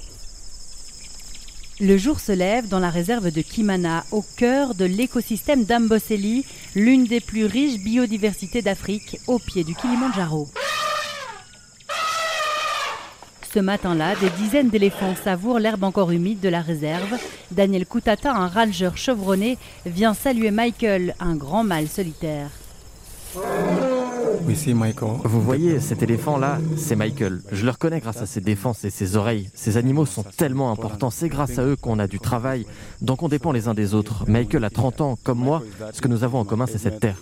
[1.80, 6.44] Le jour se lève dans la réserve de Kimana, au cœur de l'écosystème d'Amboseli,
[6.76, 10.46] l'une des plus riches biodiversités d'Afrique, au pied du Kilimandjaro.
[13.52, 17.18] Ce matin-là, des dizaines d'éléphants savourent l'herbe encore humide de la réserve.
[17.50, 22.48] Daniel Koutata, un rangeur chevronné, vient saluer Michael, un grand mâle solitaire.
[25.24, 27.42] Vous voyez, cet éléphant-là, c'est Michael.
[27.52, 29.50] Je le reconnais grâce à ses défenses et ses oreilles.
[29.54, 31.10] Ces animaux sont tellement importants.
[31.10, 32.66] C'est grâce à eux qu'on a du travail.
[33.02, 34.24] Donc on dépend les uns des autres.
[34.28, 35.62] Michael a 30 ans, comme moi.
[35.92, 37.16] Ce que nous avons en commun, c'est cette terre.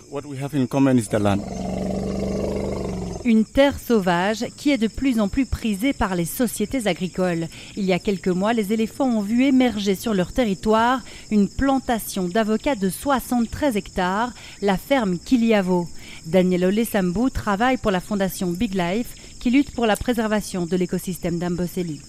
[3.23, 7.47] Une terre sauvage qui est de plus en plus prisée par les sociétés agricoles.
[7.75, 12.27] Il y a quelques mois, les éléphants ont vu émerger sur leur territoire une plantation
[12.27, 15.87] d'avocats de 73 hectares, la ferme Kiliavo.
[16.25, 21.37] Daniel Olesambou travaille pour la fondation Big Life qui lutte pour la préservation de l'écosystème
[21.37, 22.01] d'Amboseli.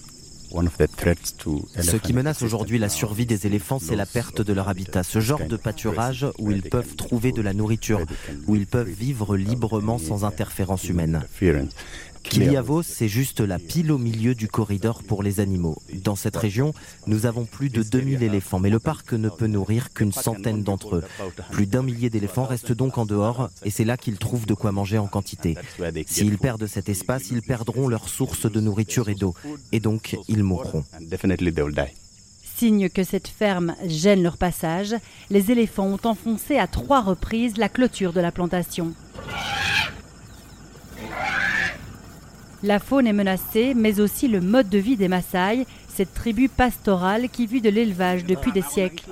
[0.53, 5.19] Ce qui menace aujourd'hui la survie des éléphants, c'est la perte de leur habitat, ce
[5.19, 8.01] genre de pâturage où ils peuvent trouver de la nourriture,
[8.47, 11.23] où ils peuvent vivre librement sans interférence humaine.
[12.23, 15.77] Kiliavo, c'est juste la pile au milieu du corridor pour les animaux.
[15.93, 16.73] Dans cette région,
[17.05, 20.97] nous avons plus de 2000 éléphants, mais le parc ne peut nourrir qu'une centaine d'entre
[20.97, 21.03] eux.
[21.51, 24.71] Plus d'un millier d'éléphants restent donc en dehors, et c'est là qu'ils trouvent de quoi
[24.71, 25.55] manger en quantité.
[26.07, 29.35] S'ils perdent cet espace, ils perdront leur source de nourriture et d'eau,
[29.71, 30.83] et donc ils mourront.
[32.55, 34.95] Signe que cette ferme gêne leur passage,
[35.29, 38.93] les éléphants ont enfoncé à trois reprises la clôture de la plantation.
[42.63, 47.29] La faune est menacée, mais aussi le mode de vie des Maasai, cette tribu pastorale
[47.29, 49.03] qui vit de l'élevage depuis des siècles.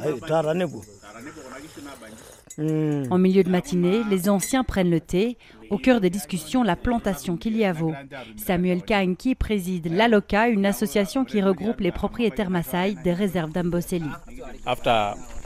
[3.09, 5.37] En milieu de matinée, les anciens prennent le thé.
[5.69, 7.93] Au cœur des discussions, la plantation Kiliavo.
[8.37, 14.09] Samuel Kainki préside l'ALOCA, une association qui regroupe les propriétaires Maasai des réserves d'Amboseli.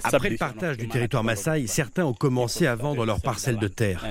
[0.03, 4.05] Après le partage du territoire Maasai, certains ont commencé à vendre leurs parcelles de terre.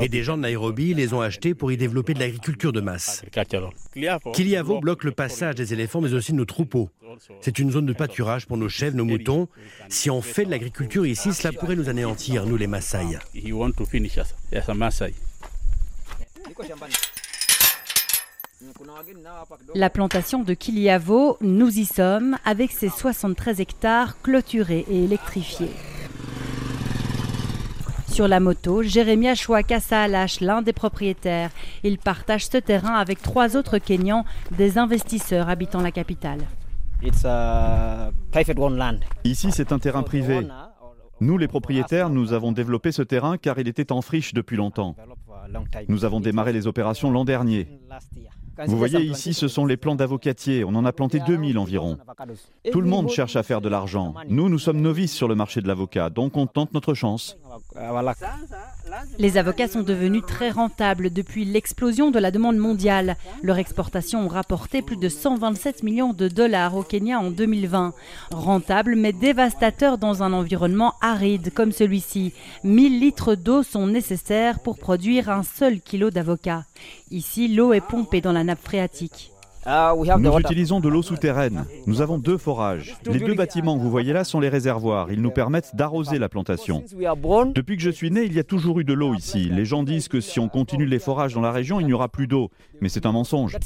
[0.00, 3.22] Et des gens de Nairobi les ont achetées pour y développer de l'agriculture de masse.
[4.32, 6.90] Kiliavo bloque le passage des éléphants, mais aussi de nos troupeaux.
[7.40, 9.48] C'est une zone de pâturage pour nos chèvres, nos moutons.
[9.88, 13.18] Si on fait de l'agriculture ici, cela pourrait nous anéantir, nous les Maasai.
[19.74, 25.70] La plantation de Kiliavo, nous y sommes, avec ses 73 hectares clôturés et électrifiés.
[28.08, 31.50] Sur la moto, Jérémia Chouaka Alash, l'un des propriétaires.
[31.82, 36.40] Il partage ce terrain avec trois autres Kenyans, des investisseurs habitant la capitale.
[39.24, 40.46] Ici, c'est un terrain privé.
[41.20, 44.94] Nous, les propriétaires, nous avons développé ce terrain car il était en friche depuis longtemps.
[45.88, 47.68] Nous avons démarré les opérations l'an dernier.
[48.66, 50.64] Vous voyez ici, ce sont les plants d'avocatiers.
[50.64, 51.98] On en a planté 2000 environ.
[52.70, 54.14] Tout le monde cherche à faire de l'argent.
[54.28, 57.36] Nous, nous sommes novices sur le marché de l'avocat, donc on tente notre chance.
[59.18, 63.16] Les avocats sont devenus très rentables depuis l'explosion de la demande mondiale.
[63.42, 67.94] Leur exportation ont rapporté plus de 127 millions de dollars au Kenya en 2020.
[68.30, 72.32] Rentable mais dévastateur dans un environnement aride comme celui-ci.
[72.64, 76.64] 1000 litres d'eau sont nécessaires pour produire un seul kilo d'avocat.
[77.10, 79.33] Ici, l'eau est pompée dans la nappe phréatique.
[79.66, 81.64] Ah, nous utilisons de l'eau souterraine.
[81.86, 82.96] Nous avons deux forages.
[83.06, 85.10] Les deux bâtiments que vous voyez là sont les réservoirs.
[85.10, 86.82] Ils nous permettent d'arroser la plantation.
[87.54, 89.48] Depuis que je suis né, il y a toujours eu de l'eau ici.
[89.50, 92.08] Les gens disent que si on continue les forages dans la région, il n'y aura
[92.08, 92.50] plus d'eau.
[92.80, 93.56] Mais c'est un mensonge.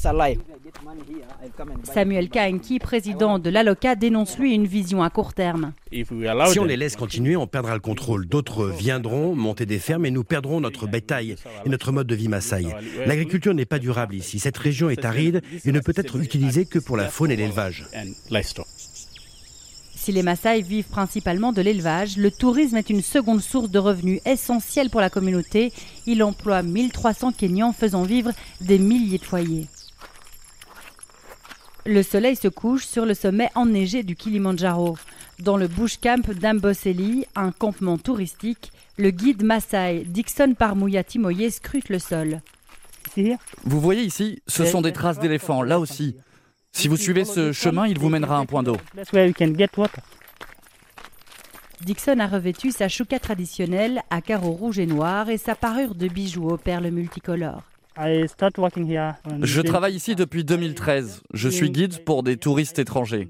[1.83, 5.73] Samuel Kainki, président de l'ALOCA, dénonce lui une vision à court terme.
[5.91, 8.27] Si on les laisse continuer, on perdra le contrôle.
[8.27, 12.27] D'autres viendront monter des fermes et nous perdrons notre bétail et notre mode de vie
[12.27, 12.67] Maasai.
[13.05, 14.39] L'agriculture n'est pas durable ici.
[14.39, 17.87] Cette région est aride et ne peut être utilisée que pour la faune et l'élevage.
[19.95, 24.21] Si les Maasai vivent principalement de l'élevage, le tourisme est une seconde source de revenus
[24.25, 25.73] essentielle pour la communauté.
[26.05, 29.67] Il emploie 1300 Kenyans faisant vivre des milliers de foyers.
[31.89, 34.95] Le soleil se couche sur le sommet enneigé du Kilimandjaro.
[35.39, 41.89] Dans le bush camp d'Amboseli, un campement touristique, le guide Maasai Dixon Parmouya Timoye scrute
[41.89, 42.41] le sol.
[43.63, 46.15] Vous voyez ici, ce sont des traces d'éléphants, là aussi.
[46.73, 48.77] Si vous suivez ce chemin, il vous mènera à un point d'eau.
[51.81, 56.07] Dixon a revêtu sa chouka traditionnelle à carreaux rouges et noirs et sa parure de
[56.07, 57.63] bijoux aux perles multicolores.
[59.41, 61.21] Je travaille ici depuis 2013.
[61.33, 63.27] Je suis guide pour des touristes étrangers.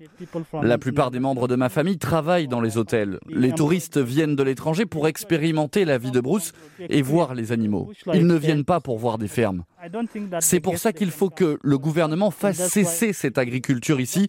[0.61, 3.19] La plupart des membres de ma famille travaillent dans les hôtels.
[3.27, 7.91] Les touristes viennent de l'étranger pour expérimenter la vie de brousse et voir les animaux.
[8.13, 9.63] Ils ne viennent pas pour voir des fermes.
[10.39, 14.27] C'est pour ça qu'il faut que le gouvernement fasse cesser cette agriculture ici.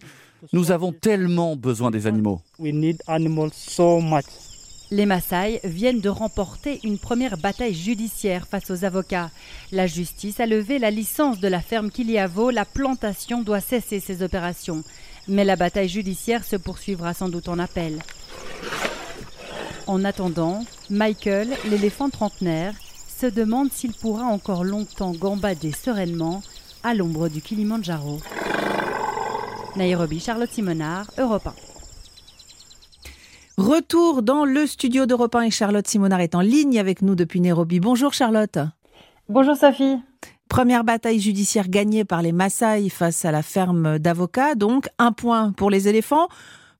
[0.53, 2.41] Nous avons tellement besoin des animaux.
[4.93, 9.31] Les Maasai viennent de remporter une première bataille judiciaire face aux avocats.
[9.71, 14.21] La justice a levé la licence de la ferme Kiliavo, la plantation doit cesser ses
[14.21, 14.83] opérations.
[15.29, 17.99] Mais la bataille judiciaire se poursuivra sans doute en appel.
[19.87, 22.73] En attendant, Michael, l'éléphant trentenaire,
[23.17, 26.43] se demande s'il pourra encore longtemps gambader sereinement
[26.83, 28.19] à l'ombre du Kilimandjaro.
[29.77, 31.70] Nairobi, Charlotte Simonard, Europe 1.
[33.57, 37.41] Retour dans le studio d'Europe 1 et Charlotte Simonard est en ligne avec nous depuis
[37.41, 37.79] Nairobi.
[37.79, 38.57] Bonjour Charlotte.
[39.27, 39.97] Bonjour Sophie.
[40.47, 45.51] Première bataille judiciaire gagnée par les Maasai face à la ferme d'avocats, donc un point
[45.51, 46.27] pour les éléphants.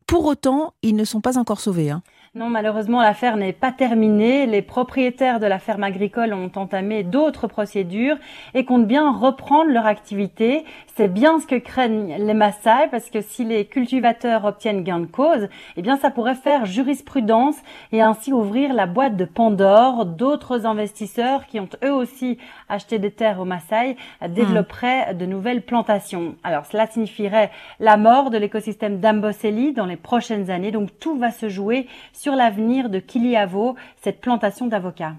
[0.08, 1.92] Pour autant, ils ne sont pas encore sauvés.
[1.92, 2.04] Hein.
[2.34, 4.46] Non, malheureusement, l'affaire n'est pas terminée.
[4.46, 8.16] Les propriétaires de la ferme agricole ont entamé d'autres procédures
[8.54, 10.64] et comptent bien reprendre leur activité.
[10.96, 15.08] C'est bien ce que craignent les Maasai parce que si les cultivateurs obtiennent gain de
[15.08, 17.58] cause, eh bien, ça pourrait faire jurisprudence
[17.92, 20.06] et ainsi ouvrir la boîte de Pandore.
[20.06, 22.38] D'autres investisseurs qui ont eux aussi
[22.70, 23.98] acheté des terres aux Maasai
[24.30, 26.36] développeraient de nouvelles plantations.
[26.46, 30.72] Alors, cela signifierait la mort de l'écosystème d'Amboseli dans les prochaines années.
[30.72, 31.88] Donc, tout va se jouer
[32.22, 35.16] sur l'avenir de Kiliavo, cette plantation d'avocats.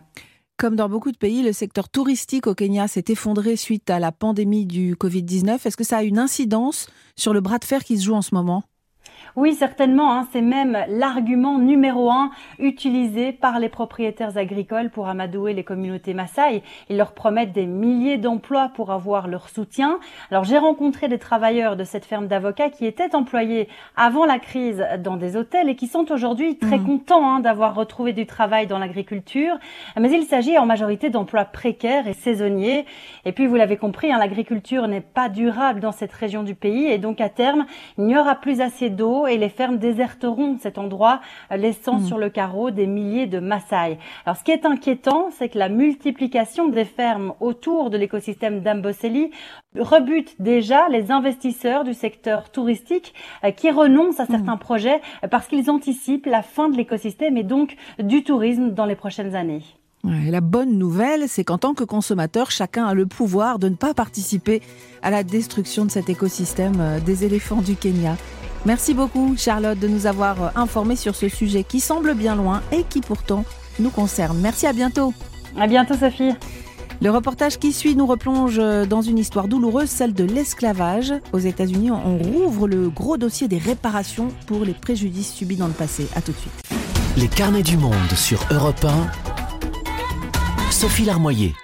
[0.57, 4.13] Comme dans beaucoup de pays, le secteur touristique au Kenya s'est effondré suite à la
[4.13, 5.67] pandémie du Covid-19.
[5.67, 8.23] Est-ce que ça a une incidence sur le bras de fer qui se joue en
[8.23, 8.63] ce moment?
[9.35, 10.13] Oui, certainement.
[10.13, 10.29] Hein.
[10.31, 16.63] c'est même l'argument numéro un utilisé par les propriétaires agricoles pour amadouer les communautés Maasai.
[16.91, 19.99] Ils leur promettent des milliers d'emplois pour avoir leur soutien.
[20.31, 24.85] Alors j'ai rencontré des travailleurs de cette ferme d'avocats qui étaient employés avant la crise
[24.99, 26.85] dans des hôtels et qui sont aujourd'hui très mmh.
[26.85, 29.55] contents hein, d'avoir retrouvé du travail dans l'agriculture.
[29.99, 32.85] Mais il s'agit en majorité d'emplois précaires et saisonniers.
[33.25, 36.87] Et puis vous l'avez compris, hein, l'agriculture n'est pas durable dans cette région du pays
[36.87, 37.65] et donc à terme,
[37.97, 41.21] il n'y aura plus assez d'eau et les fermes déserteront cet endroit,
[41.51, 42.05] euh, laissant hmm.
[42.05, 43.99] sur le carreau des milliers de Maasai.
[44.27, 49.31] Alors ce qui est inquiétant, c'est que la multiplication des fermes autour de l'écosystème d'Amboseli
[49.79, 53.15] rebute déjà les investisseurs du secteur touristique
[53.45, 54.61] euh, qui renoncent à certains hmm.
[54.61, 58.97] projets euh, parce qu'ils anticipent la fin de l'écosystème et donc du tourisme dans les
[58.97, 59.63] prochaines années.
[60.05, 63.95] la bonne nouvelle, c'est qu'en tant que consommateur, chacun a le pouvoir de ne pas
[63.95, 64.61] participer
[65.03, 68.17] à la destruction de cet écosystème des éléphants du Kenya.
[68.65, 72.63] Merci beaucoup Charlotte de nous avoir euh, informés sur ce sujet qui semble bien loin
[72.71, 73.45] et qui pourtant
[73.81, 74.39] nous concerne.
[74.39, 75.13] Merci à bientôt.
[75.59, 76.33] À bientôt Sophie.
[77.01, 81.13] Le reportage qui suit nous replonge euh, dans une histoire douloureuse, celle de l'esclavage.
[81.33, 85.73] Aux États-Unis, on rouvre le gros dossier des réparations pour les préjudices subis dans le
[85.73, 86.07] passé.
[86.15, 86.53] À tout de suite.
[87.17, 90.71] Les carnets du monde sur Europe 1.
[90.71, 91.55] Sophie Larmoyer.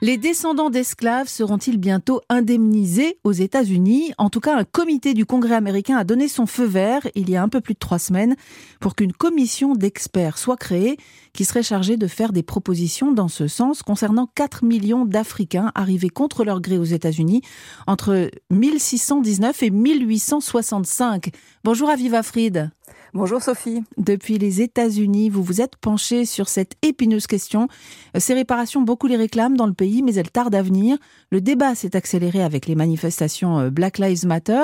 [0.00, 4.12] Les descendants d'esclaves seront-ils bientôt indemnisés aux États-Unis?
[4.16, 7.34] En tout cas, un comité du Congrès américain a donné son feu vert il y
[7.34, 8.36] a un peu plus de trois semaines
[8.78, 10.98] pour qu'une commission d'experts soit créée
[11.32, 16.10] qui serait chargée de faire des propositions dans ce sens concernant 4 millions d'Africains arrivés
[16.10, 17.42] contre leur gré aux États-Unis
[17.88, 21.32] entre 1619 et 1865.
[21.64, 22.70] Bonjour Aviva Fried.
[23.14, 23.82] Bonjour Sophie.
[23.96, 27.66] Depuis les États-Unis, vous vous êtes penchée sur cette épineuse question.
[28.14, 30.98] Ces réparations, beaucoup les réclament dans le pays, mais elles tardent à venir.
[31.30, 34.62] Le débat s'est accéléré avec les manifestations euh, Black Lives Matter.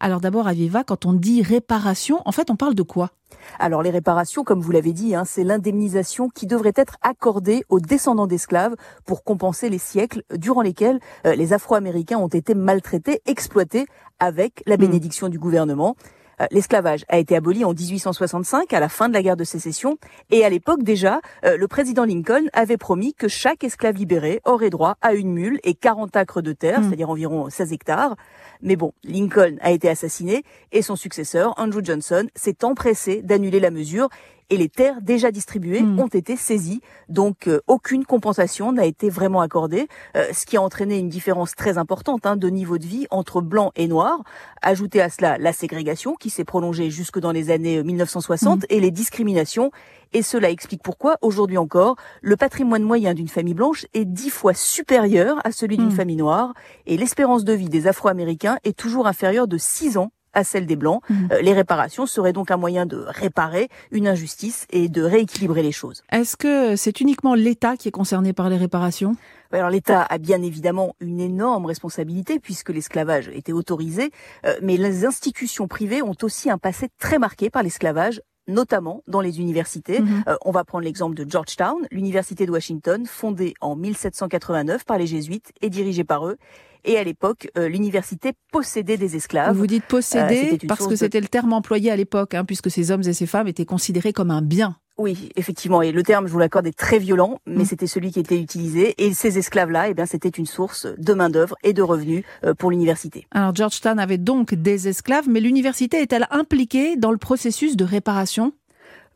[0.00, 3.10] Alors d'abord, Aviva, quand on dit réparation, en fait, on parle de quoi?
[3.58, 7.80] Alors les réparations, comme vous l'avez dit, hein, c'est l'indemnisation qui devrait être accordée aux
[7.80, 8.74] descendants d'esclaves
[9.04, 13.84] pour compenser les siècles durant lesquels euh, les Afro-Américains ont été maltraités, exploités
[14.18, 14.80] avec la hmm.
[14.80, 15.94] bénédiction du gouvernement.
[16.40, 19.98] Euh, l'esclavage a été aboli en 1865 à la fin de la guerre de sécession
[20.30, 24.70] et à l'époque déjà, euh, le président Lincoln avait promis que chaque esclave libéré aurait
[24.70, 26.84] droit à une mule et 40 acres de terre, hmm.
[26.84, 28.16] c'est-à-dire environ 16 hectares.
[28.62, 33.70] Mais bon, Lincoln a été assassiné et son successeur, Andrew Johnson, s'est empressé d'annuler la
[33.70, 34.08] mesure
[34.52, 35.98] et les terres déjà distribuées hmm.
[35.98, 36.82] ont été saisies.
[37.08, 41.54] Donc euh, aucune compensation n'a été vraiment accordée, euh, ce qui a entraîné une différence
[41.54, 44.22] très importante hein, de niveau de vie entre blanc et noir.
[44.60, 48.66] Ajoutez à cela la ségrégation qui s'est prolongée jusque dans les années 1960 hmm.
[48.68, 49.70] et les discriminations.
[50.12, 54.52] Et cela explique pourquoi, aujourd'hui encore, le patrimoine moyen d'une famille blanche est dix fois
[54.52, 55.92] supérieur à celui d'une hmm.
[55.92, 56.52] famille noire
[56.84, 60.76] et l'espérance de vie des Afro-Américains est toujours inférieure de six ans à celle des
[60.76, 61.02] Blancs.
[61.08, 61.28] Mhm.
[61.32, 65.72] Euh, les réparations seraient donc un moyen de réparer une injustice et de rééquilibrer les
[65.72, 66.02] choses.
[66.10, 69.16] Est-ce que c'est uniquement l'État qui est concerné par les réparations?
[69.52, 74.10] Alors l'État a bien évidemment une énorme responsabilité puisque l'esclavage était autorisé,
[74.46, 79.20] euh, mais les institutions privées ont aussi un passé très marqué par l'esclavage notamment dans
[79.20, 80.00] les universités.
[80.00, 80.24] Mhm.
[80.28, 85.06] Euh, on va prendre l'exemple de Georgetown, l'université de Washington, fondée en 1789 par les
[85.06, 86.36] jésuites et dirigée par eux.
[86.84, 89.56] Et à l'époque, euh, l'université possédait des esclaves.
[89.56, 92.90] Vous dites posséder euh, parce que c'était le terme employé à l'époque, hein, puisque ces
[92.90, 94.76] hommes et ces femmes étaient considérés comme un bien.
[94.98, 97.66] Oui, effectivement, et le terme, je vous l'accorde, est très violent, mais mm.
[97.66, 98.94] c'était celui qui était utilisé.
[99.02, 102.54] Et ces esclaves-là, eh bien, c'était une source de main d'œuvre et de revenus euh,
[102.54, 103.26] pour l'université.
[103.30, 108.52] Alors, Georgetown avait donc des esclaves, mais l'université est-elle impliquée dans le processus de réparation?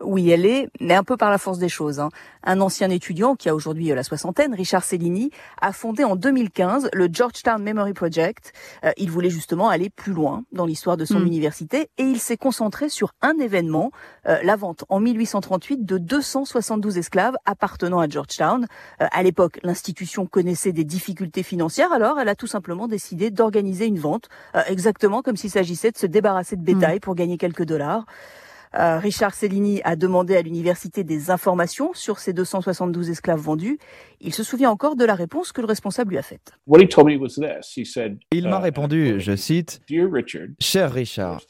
[0.00, 2.00] Oui, elle est, mais un peu par la force des choses.
[2.00, 2.10] Hein.
[2.42, 5.30] Un ancien étudiant, qui a aujourd'hui euh, la soixantaine, Richard Cellini,
[5.60, 8.52] a fondé en 2015 le Georgetown Memory Project.
[8.84, 11.26] Euh, il voulait justement aller plus loin dans l'histoire de son hmm.
[11.26, 13.90] université et il s'est concentré sur un événement,
[14.26, 18.66] euh, la vente en 1838 de 272 esclaves appartenant à Georgetown.
[18.98, 23.98] à l'époque, l'institution connaissait des difficultés financières, alors elle a tout simplement décidé d'organiser une
[23.98, 24.28] vente,
[24.66, 27.00] exactement comme s'il s'agissait de se débarrasser de bétail hmm.
[27.00, 28.04] pour gagner quelques dollars.
[28.78, 33.78] Euh, Richard Cellini a demandé à l'université des informations sur ces 272 esclaves vendus.
[34.20, 36.52] Il se souvient encore de la réponse que le responsable lui a faite.
[36.66, 39.80] Il m'a uh, répondu, je cite,
[40.60, 41.40] Cher Richard,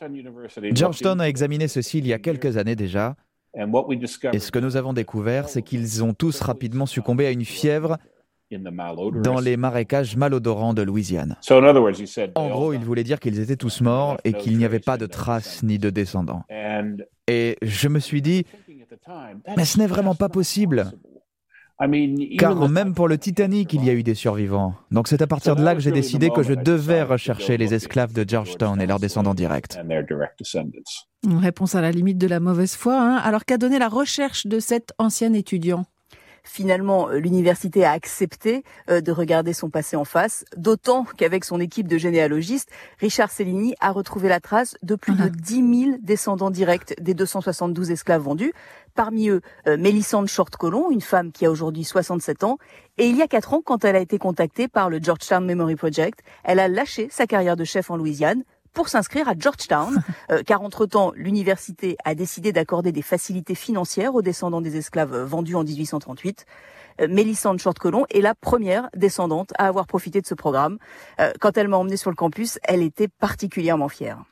[0.72, 3.16] Georgetown a examiné ceci il y a quelques années déjà.
[4.32, 7.96] Et ce que nous avons découvert, c'est qu'ils ont tous rapidement succombé à une fièvre
[8.50, 11.36] dans les marécages malodorants de Louisiane.
[12.34, 15.06] En gros, il voulait dire qu'ils étaient tous morts et qu'il n'y avait pas de
[15.06, 16.44] traces ni de descendants.
[17.28, 18.44] Et je me suis dit,
[19.56, 20.92] mais ce n'est vraiment pas possible.
[22.38, 24.74] Car même pour le Titanic, il y a eu des survivants.
[24.90, 28.14] Donc c'est à partir de là que j'ai décidé que je devais rechercher les esclaves
[28.14, 29.76] de Georgetown et leurs descendants directs.
[31.24, 32.98] Une réponse à la limite de la mauvaise foi.
[32.98, 33.16] Hein.
[33.16, 35.84] Alors qu'a donné la recherche de cet ancien étudiant?
[36.46, 41.58] Finalement, euh, l'université a accepté euh, de regarder son passé en face, d'autant qu'avec son
[41.58, 42.70] équipe de généalogistes,
[43.00, 47.90] Richard Cellini a retrouvé la trace de plus de 10 000 descendants directs des 272
[47.90, 48.52] esclaves vendus.
[48.94, 52.58] Parmi eux, euh, Mélissande Short-Colon, une femme qui a aujourd'hui 67 ans.
[52.96, 55.74] Et il y a 4 ans, quand elle a été contactée par le Georgetown Memory
[55.74, 58.44] Project, elle a lâché sa carrière de chef en Louisiane
[58.76, 64.22] pour s'inscrire à Georgetown, euh, car entre-temps, l'université a décidé d'accorder des facilités financières aux
[64.22, 66.44] descendants des esclaves vendus en 1838.
[67.00, 70.76] Euh, Mélissande Short-Colon est la première descendante à avoir profité de ce programme.
[71.20, 74.22] Euh, quand elle m'a emmenée sur le campus, elle était particulièrement fière.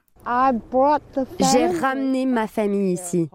[1.40, 3.28] J'ai ramené ma famille ici.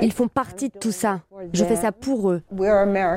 [0.00, 1.20] Ils font partie de tout ça.
[1.52, 2.42] Je fais ça pour eux.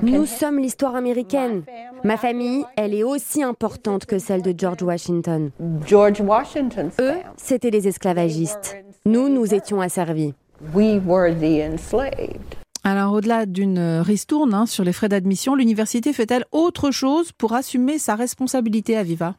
[0.04, 1.64] Nous sommes l'histoire américaine.
[2.04, 5.52] Ma famille, elle est aussi importante que celle de George Washington.
[7.00, 8.78] Eux, c'était les esclavagistes.
[9.06, 10.34] Nous, nous étions asservis.
[12.84, 18.00] Alors, au-delà d'une ristourne hein, sur les frais d'admission, l'université fait-elle autre chose pour assumer
[18.00, 19.36] sa responsabilité à Viva?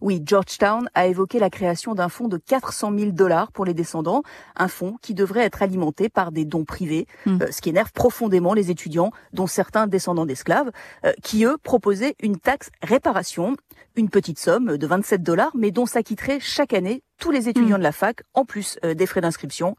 [0.00, 4.22] Oui, Georgetown a évoqué la création d'un fonds de 400 000 dollars pour les descendants,
[4.56, 7.42] un fonds qui devrait être alimenté par des dons privés, hmm.
[7.42, 10.70] euh, ce qui énerve profondément les étudiants, dont certains descendants d'esclaves,
[11.04, 13.56] euh, qui eux proposaient une taxe réparation,
[13.96, 17.80] une petite somme de 27 dollars, mais dont s'acquitteraient chaque année tous les étudiants hmm.
[17.80, 19.76] de la fac, en plus euh, des frais d'inscription.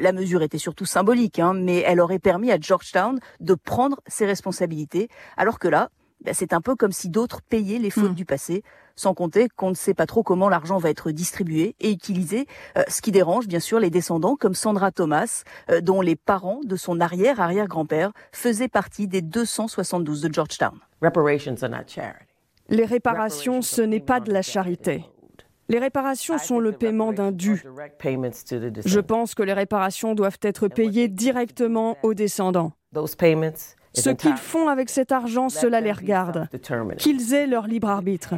[0.00, 4.24] la mesure était surtout symbolique, hein, mais elle aurait permis à Georgetown de prendre ses
[4.24, 5.90] responsabilités, alors que là,
[6.24, 8.14] bah, c'est un peu comme si d'autres payaient les fautes hmm.
[8.14, 8.62] du passé
[8.98, 12.46] sans compter qu'on ne sait pas trop comment l'argent va être distribué et utilisé,
[12.76, 16.60] euh, ce qui dérange bien sûr les descendants comme Sandra Thomas, euh, dont les parents
[16.64, 20.78] de son arrière-arrière-grand-père faisaient partie des 272 de Georgetown.
[22.68, 25.04] Les réparations, ce n'est pas de la charité.
[25.70, 27.62] Les réparations sont le paiement d'un dû.
[28.84, 32.72] Je pense que les réparations doivent être payées directement aux descendants.
[33.94, 36.48] Ce qu'ils font avec cet argent, cela les regarde.
[36.98, 38.34] Qu'ils aient leur libre arbitre.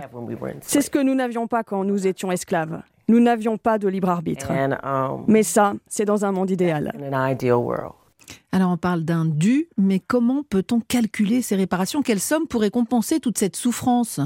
[0.60, 2.82] C'est ce que nous n'avions pas quand nous étions esclaves.
[3.08, 4.50] Nous n'avions pas de libre arbitre.
[4.52, 6.92] Um, Mais ça, c'est dans un monde idéal.
[8.52, 12.02] Alors on parle d'un dû, mais comment peut-on calculer ces réparations?
[12.02, 14.18] Quelle somme pourrait compenser toute cette souffrance?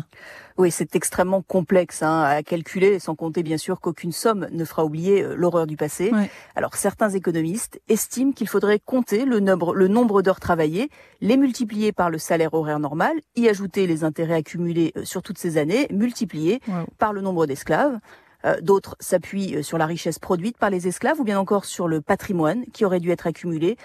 [0.57, 4.83] Oui, c'est extrêmement complexe hein, à calculer, sans compter bien sûr qu'aucune somme ne fera
[4.83, 6.11] oublier euh, l'horreur du passé.
[6.57, 10.89] Alors certains économistes estiment qu'il faudrait compter le nombre, le nombre d'heures travaillées,
[11.21, 15.39] les multiplier par le salaire horaire normal, y ajouter les intérêts accumulés euh, sur toutes
[15.39, 16.61] ces années, multipliés
[16.99, 17.99] par le nombre d'esclaves.
[18.47, 22.01] Euh, d'autres s'appuient sur la richesse produite par les esclaves ou bien encore sur le
[22.01, 23.77] patrimoine qui aurait dû être accumulé.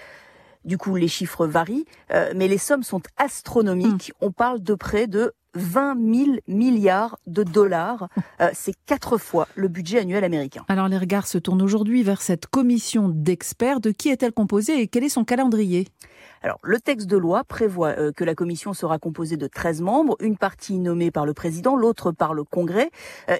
[0.64, 4.12] Du coup, les chiffres varient, euh, mais les sommes sont astronomiques.
[4.20, 4.26] Hmm.
[4.26, 8.08] On parle de près de 20 000 milliards de dollars.
[8.40, 10.64] Euh, c'est quatre fois le budget annuel américain.
[10.68, 13.80] Alors les regards se tournent aujourd'hui vers cette commission d'experts.
[13.80, 15.88] De qui est-elle composée et quel est son calendrier?
[16.42, 20.16] Alors, le texte de loi prévoit euh, que la commission sera composée de 13 membres,
[20.20, 22.90] une partie nommée par le président, l'autre par le Congrès,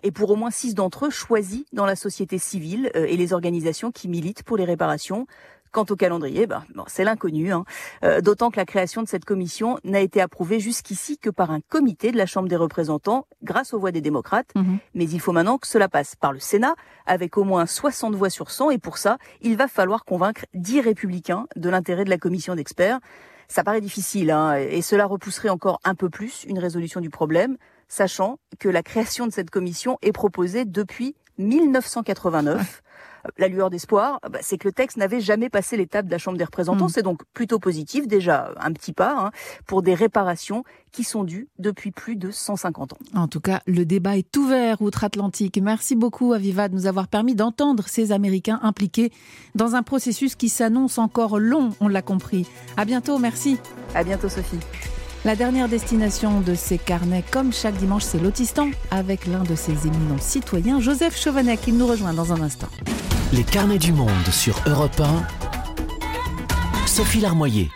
[0.03, 3.91] et pour au moins six d'entre eux choisis dans la société civile et les organisations
[3.91, 5.27] qui militent pour les réparations.
[5.73, 7.65] Quant au calendrier, ben, c'est l'inconnu, hein.
[8.03, 11.61] euh, d'autant que la création de cette commission n'a été approuvée jusqu'ici que par un
[11.61, 14.51] comité de la Chambre des représentants grâce aux voix des démocrates.
[14.57, 14.79] Mhm.
[14.95, 16.75] Mais il faut maintenant que cela passe par le Sénat
[17.07, 20.81] avec au moins 60 voix sur 100 et pour ça, il va falloir convaincre 10
[20.81, 22.99] républicains de l'intérêt de la commission d'experts.
[23.47, 27.57] Ça paraît difficile hein, et cela repousserait encore un peu plus une résolution du problème,
[27.89, 32.83] sachant que la création de cette commission est proposée depuis 1989.
[33.39, 36.39] La lueur d'espoir, bah, c'est que le texte n'avait jamais passé l'étape de la Chambre
[36.39, 36.87] des représentants.
[36.87, 36.91] Hmm.
[36.91, 39.31] C'est donc plutôt positif, déjà un petit pas, hein,
[39.67, 42.99] pour des réparations qui sont dues depuis plus de 150 ans.
[43.15, 45.59] En tout cas, le débat est ouvert outre-Atlantique.
[45.63, 49.13] Merci beaucoup, Aviva, de nous avoir permis d'entendre ces Américains impliqués
[49.55, 52.47] dans un processus qui s'annonce encore long, on l'a compris.
[52.77, 53.59] À bientôt, merci.
[53.95, 54.59] À bientôt, Sophie.
[55.27, 59.87] La dernière destination de ces carnets, comme chaque dimanche, c'est Lotistan, avec l'un de ses
[59.87, 62.69] éminents citoyens, Joseph Chauvenet, qui nous rejoint dans un instant.
[63.35, 66.87] Les carnets du monde sur Europe 1.
[66.87, 67.69] Sophie Larmoyer.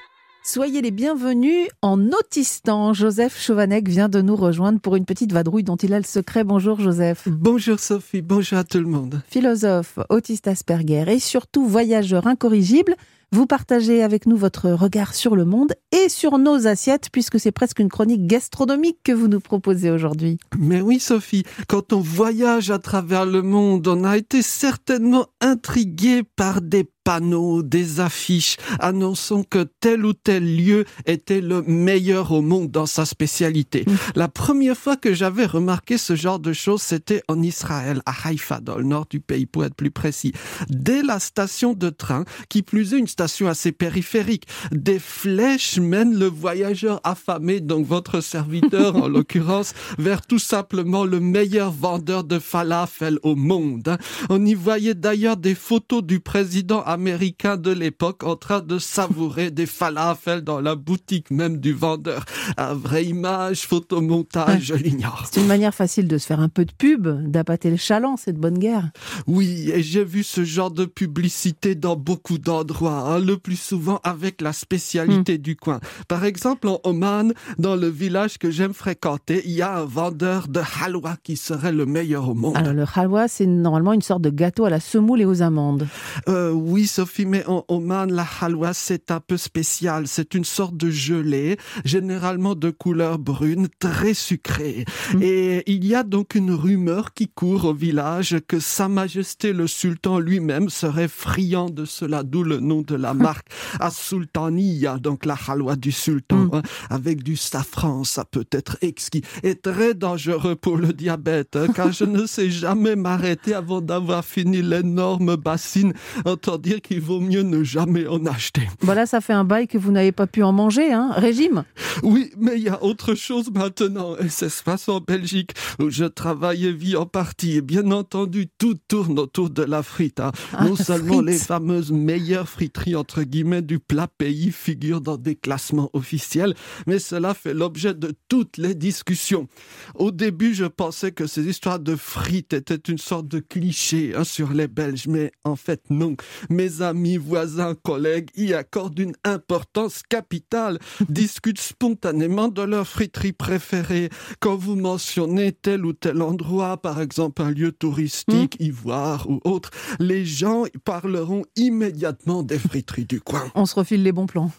[0.43, 2.95] Soyez les bienvenus en Autistan.
[2.95, 6.45] Joseph Chauvanec vient de nous rejoindre pour une petite vadrouille dont il a le secret.
[6.45, 7.29] Bonjour Joseph.
[7.29, 9.23] Bonjour Sophie, bonjour à tout le monde.
[9.29, 12.95] Philosophe, autiste Asperger et surtout voyageur incorrigible.
[13.33, 17.53] Vous partagez avec nous votre regard sur le monde et sur nos assiettes, puisque c'est
[17.53, 20.39] presque une chronique gastronomique que vous nous proposez aujourd'hui.
[20.59, 26.23] Mais oui, Sophie, quand on voyage à travers le monde, on a été certainement intrigué
[26.37, 32.41] par des panneaux, des affiches annonçant que tel ou tel lieu était le meilleur au
[32.41, 33.85] monde dans sa spécialité.
[33.87, 33.93] Mm.
[34.17, 38.61] La première fois que j'avais remarqué ce genre de choses, c'était en Israël, à Haïfa,
[38.61, 40.33] dans le nord du pays, pour être plus précis.
[40.69, 46.19] Dès la station de train, qui plus est une station assez périphérique, des flèches mènent
[46.19, 52.39] le voyageur affamé, donc votre serviteur en l'occurrence, vers tout simplement le meilleur vendeur de
[52.39, 53.97] falafel au monde.
[54.31, 59.51] On y voyait d'ailleurs des photos du président américain de l'époque en train de savourer
[59.51, 62.25] des falafels dans la boutique même du vendeur.
[62.57, 65.27] Un vrai image, photomontage, je l'ignore.
[65.31, 68.33] C'est une manière facile de se faire un peu de pub, d'appâter le chaland, c'est
[68.33, 68.91] de bonne guerre.
[69.27, 74.01] Oui, et j'ai vu ce genre de publicité dans beaucoup d'endroits, hein, le plus souvent
[74.05, 75.43] avec la spécialité hmm.
[75.43, 75.81] du coin.
[76.09, 80.49] Par exemple, en Oman, dans le village que j'aime fréquenter, il y a un vendeur
[80.49, 82.57] de halwa qui serait le meilleur au monde.
[82.57, 85.89] Alors le halwa, c'est normalement une sorte de gâteau à la semoule et aux amandes.
[86.29, 90.07] Euh, oui, Sophie, mais en Oman, la halwa, c'est un peu spécial.
[90.07, 94.85] C'est une sorte de gelée, généralement de couleur brune, très sucrée.
[95.13, 95.23] Hmm.
[95.23, 99.67] Et il y a donc une rumeur qui court au village que Sa Majesté le
[99.67, 103.49] Sultan lui-même serait friand de cela, d'où le nom de la marque.
[103.81, 106.55] à Sultaniya, donc la halwa du sultan, hmm.
[106.55, 111.67] hein, avec du safran, ça peut être exquis et très dangereux pour le diabète, hein,
[111.75, 115.93] car je ne sais jamais m'arrêter avant d'avoir fini l'énorme bassine.
[116.25, 118.69] Autant dire qu'il vaut mieux ne jamais en acheter.
[118.81, 121.65] Voilà, ça fait un bail que vous n'avez pas pu en manger, hein Régime
[122.03, 125.91] Oui, mais il y a autre chose maintenant, et c'est ce passe en Belgique, où
[125.91, 127.57] je travaille et vis en partie.
[127.57, 130.21] Et bien entendu, tout tourne autour de la frite.
[130.21, 130.33] Hein.
[130.53, 135.37] Ah, non seulement les fameuses meilleures friteries, entre guillemets, du plat pays figurent dans des
[135.37, 136.55] classements officiels,
[136.87, 139.49] mais cela fait l'objet de toutes les discussions.
[139.95, 144.25] Au début, je pensais que ces histoires de frites étaient une sorte de cliché hein,
[144.25, 146.17] sur les Belges, mais en fait non.
[146.65, 150.79] Mes amis, voisins, collègues y accordent une importance capitale,
[151.11, 154.09] discutent spontanément de leur friterie préférée.
[154.41, 158.65] Quand vous mentionnez tel ou tel endroit, par exemple un lieu touristique, hmm.
[158.65, 163.45] Ivoire ou autre, les gens parleront immédiatement des friteries du coin.
[163.55, 164.51] On se refile les bons plans.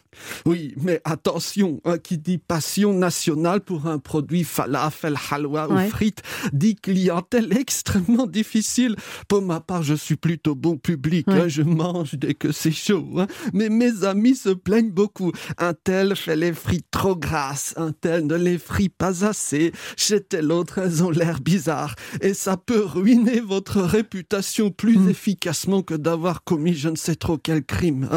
[0.45, 6.21] Oui, mais attention, hein, qui dit passion nationale pour un produit falafel, halwa ou frites,
[6.53, 8.95] dit clientèle extrêmement difficile.
[9.27, 13.07] Pour ma part, je suis plutôt bon public, hein, je mange dès que c'est chaud.
[13.17, 13.27] Hein.
[13.53, 15.31] Mais mes amis se plaignent beaucoup.
[15.57, 19.71] Un tel fait les frites trop grasses, un tel ne les frit pas assez.
[19.97, 21.95] Chez tel autre, elles ont l'air bizarres.
[22.21, 25.09] Et ça peut ruiner votre réputation plus hmm.
[25.09, 28.09] efficacement que d'avoir commis je ne sais trop quel crime.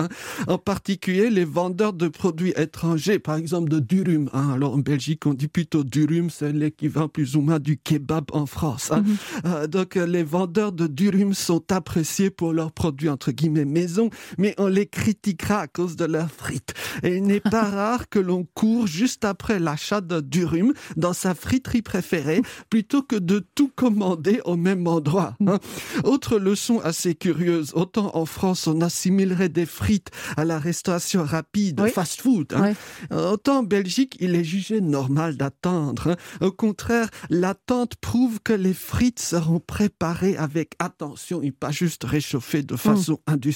[0.46, 4.30] En particulier, les vendeurs de produits étrangers, par exemple de durum.
[4.32, 4.50] Hein.
[4.54, 8.46] Alors en Belgique, on dit plutôt durum, c'est l'équivalent plus ou moins du kebab en
[8.46, 8.90] France.
[8.92, 9.02] Hein.
[9.02, 9.16] Mhm.
[9.44, 14.54] Euh, donc les vendeurs de durum sont appréciés pour leurs produits entre guillemets maison, mais
[14.58, 16.74] on les critiquera à cause de leurs frites.
[17.02, 21.34] Et il n'est pas rare que l'on court juste après l'achat de durum dans sa
[21.34, 25.34] friterie préférée plutôt que de tout commander au même endroit.
[25.46, 25.58] Hein.
[26.04, 31.80] Autre leçon assez curieuse, autant en France on assimilerait des frites à la restauration rapide
[31.88, 32.54] fast-food.
[32.54, 32.74] Hein.
[33.10, 36.08] Autant en Belgique, il est jugé normal d'attendre.
[36.08, 36.16] Hein.
[36.40, 42.62] Au contraire, l'attente prouve que les frites seront préparées avec attention et pas juste réchauffées
[42.62, 43.32] de façon hmm.
[43.32, 43.47] industrielle.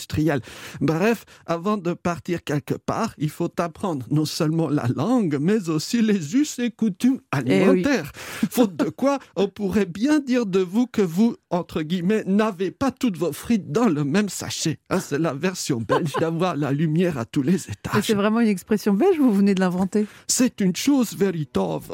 [0.80, 6.02] Bref, avant de partir quelque part, il faut apprendre non seulement la langue, mais aussi
[6.02, 8.12] les us et coutumes eh alimentaires.
[8.50, 12.90] Faute de quoi, on pourrait bien dire de vous que vous, entre guillemets, n'avez pas
[12.90, 14.78] toutes vos frites dans le même sachet.
[14.90, 18.04] Hein, c'est la version belge d'avoir la lumière à tous les étages.
[18.04, 20.06] C'est vraiment une expression belge vous venez de l'inventer?
[20.26, 21.84] C'est une chose véritable.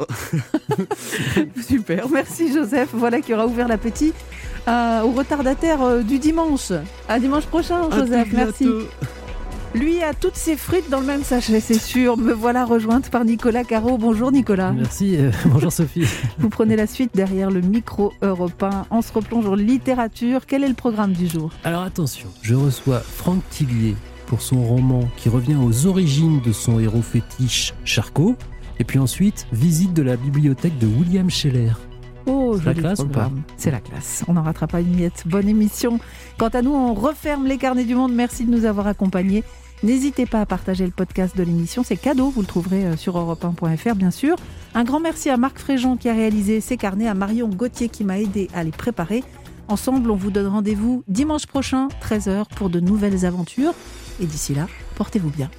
[1.66, 2.90] Super, merci Joseph.
[2.92, 4.12] Voilà qui aura ouvert l'appétit
[4.68, 6.72] euh, au retardataire du dimanche.
[7.08, 8.28] À dimanche prochain, Joseph.
[8.32, 8.68] Merci.
[9.74, 12.16] Lui a toutes ses frites dans le même sachet, c'est sûr.
[12.16, 13.98] Me voilà rejointe par Nicolas Caro.
[13.98, 14.72] Bonjour Nicolas.
[14.72, 16.06] Merci, euh, bonjour Sophie.
[16.38, 18.86] Vous prenez la suite derrière le micro européen.
[18.90, 20.46] On se replonge en littérature.
[20.46, 21.50] Quel est le programme du jour?
[21.64, 23.94] Alors attention, je reçois Franck Tillier,
[24.26, 28.36] pour son roman qui revient aux origines de son héros fétiche Charcot.
[28.80, 31.72] Et puis ensuite, visite de la bibliothèque de William Scheller.
[32.28, 33.00] Oh, c'est la classe
[33.56, 34.24] C'est la classe.
[34.28, 35.24] On n'en rattrape pas une miette.
[35.26, 35.98] Bonne émission.
[36.38, 38.12] Quant à nous, on referme les carnets du monde.
[38.12, 39.44] Merci de nous avoir accompagnés.
[39.82, 41.82] N'hésitez pas à partager le podcast de l'émission.
[41.84, 42.30] C'est cadeau.
[42.30, 44.36] Vous le trouverez euh, sur europe1.fr, bien sûr.
[44.74, 48.04] Un grand merci à Marc Fréjean qui a réalisé ces carnets, à Marion Gauthier qui
[48.04, 49.24] m'a aidé à les préparer.
[49.68, 53.72] Ensemble, on vous donne rendez-vous dimanche prochain, 13h, pour de nouvelles aventures.
[54.20, 54.66] Et d'ici là,
[54.96, 55.50] portez-vous bien.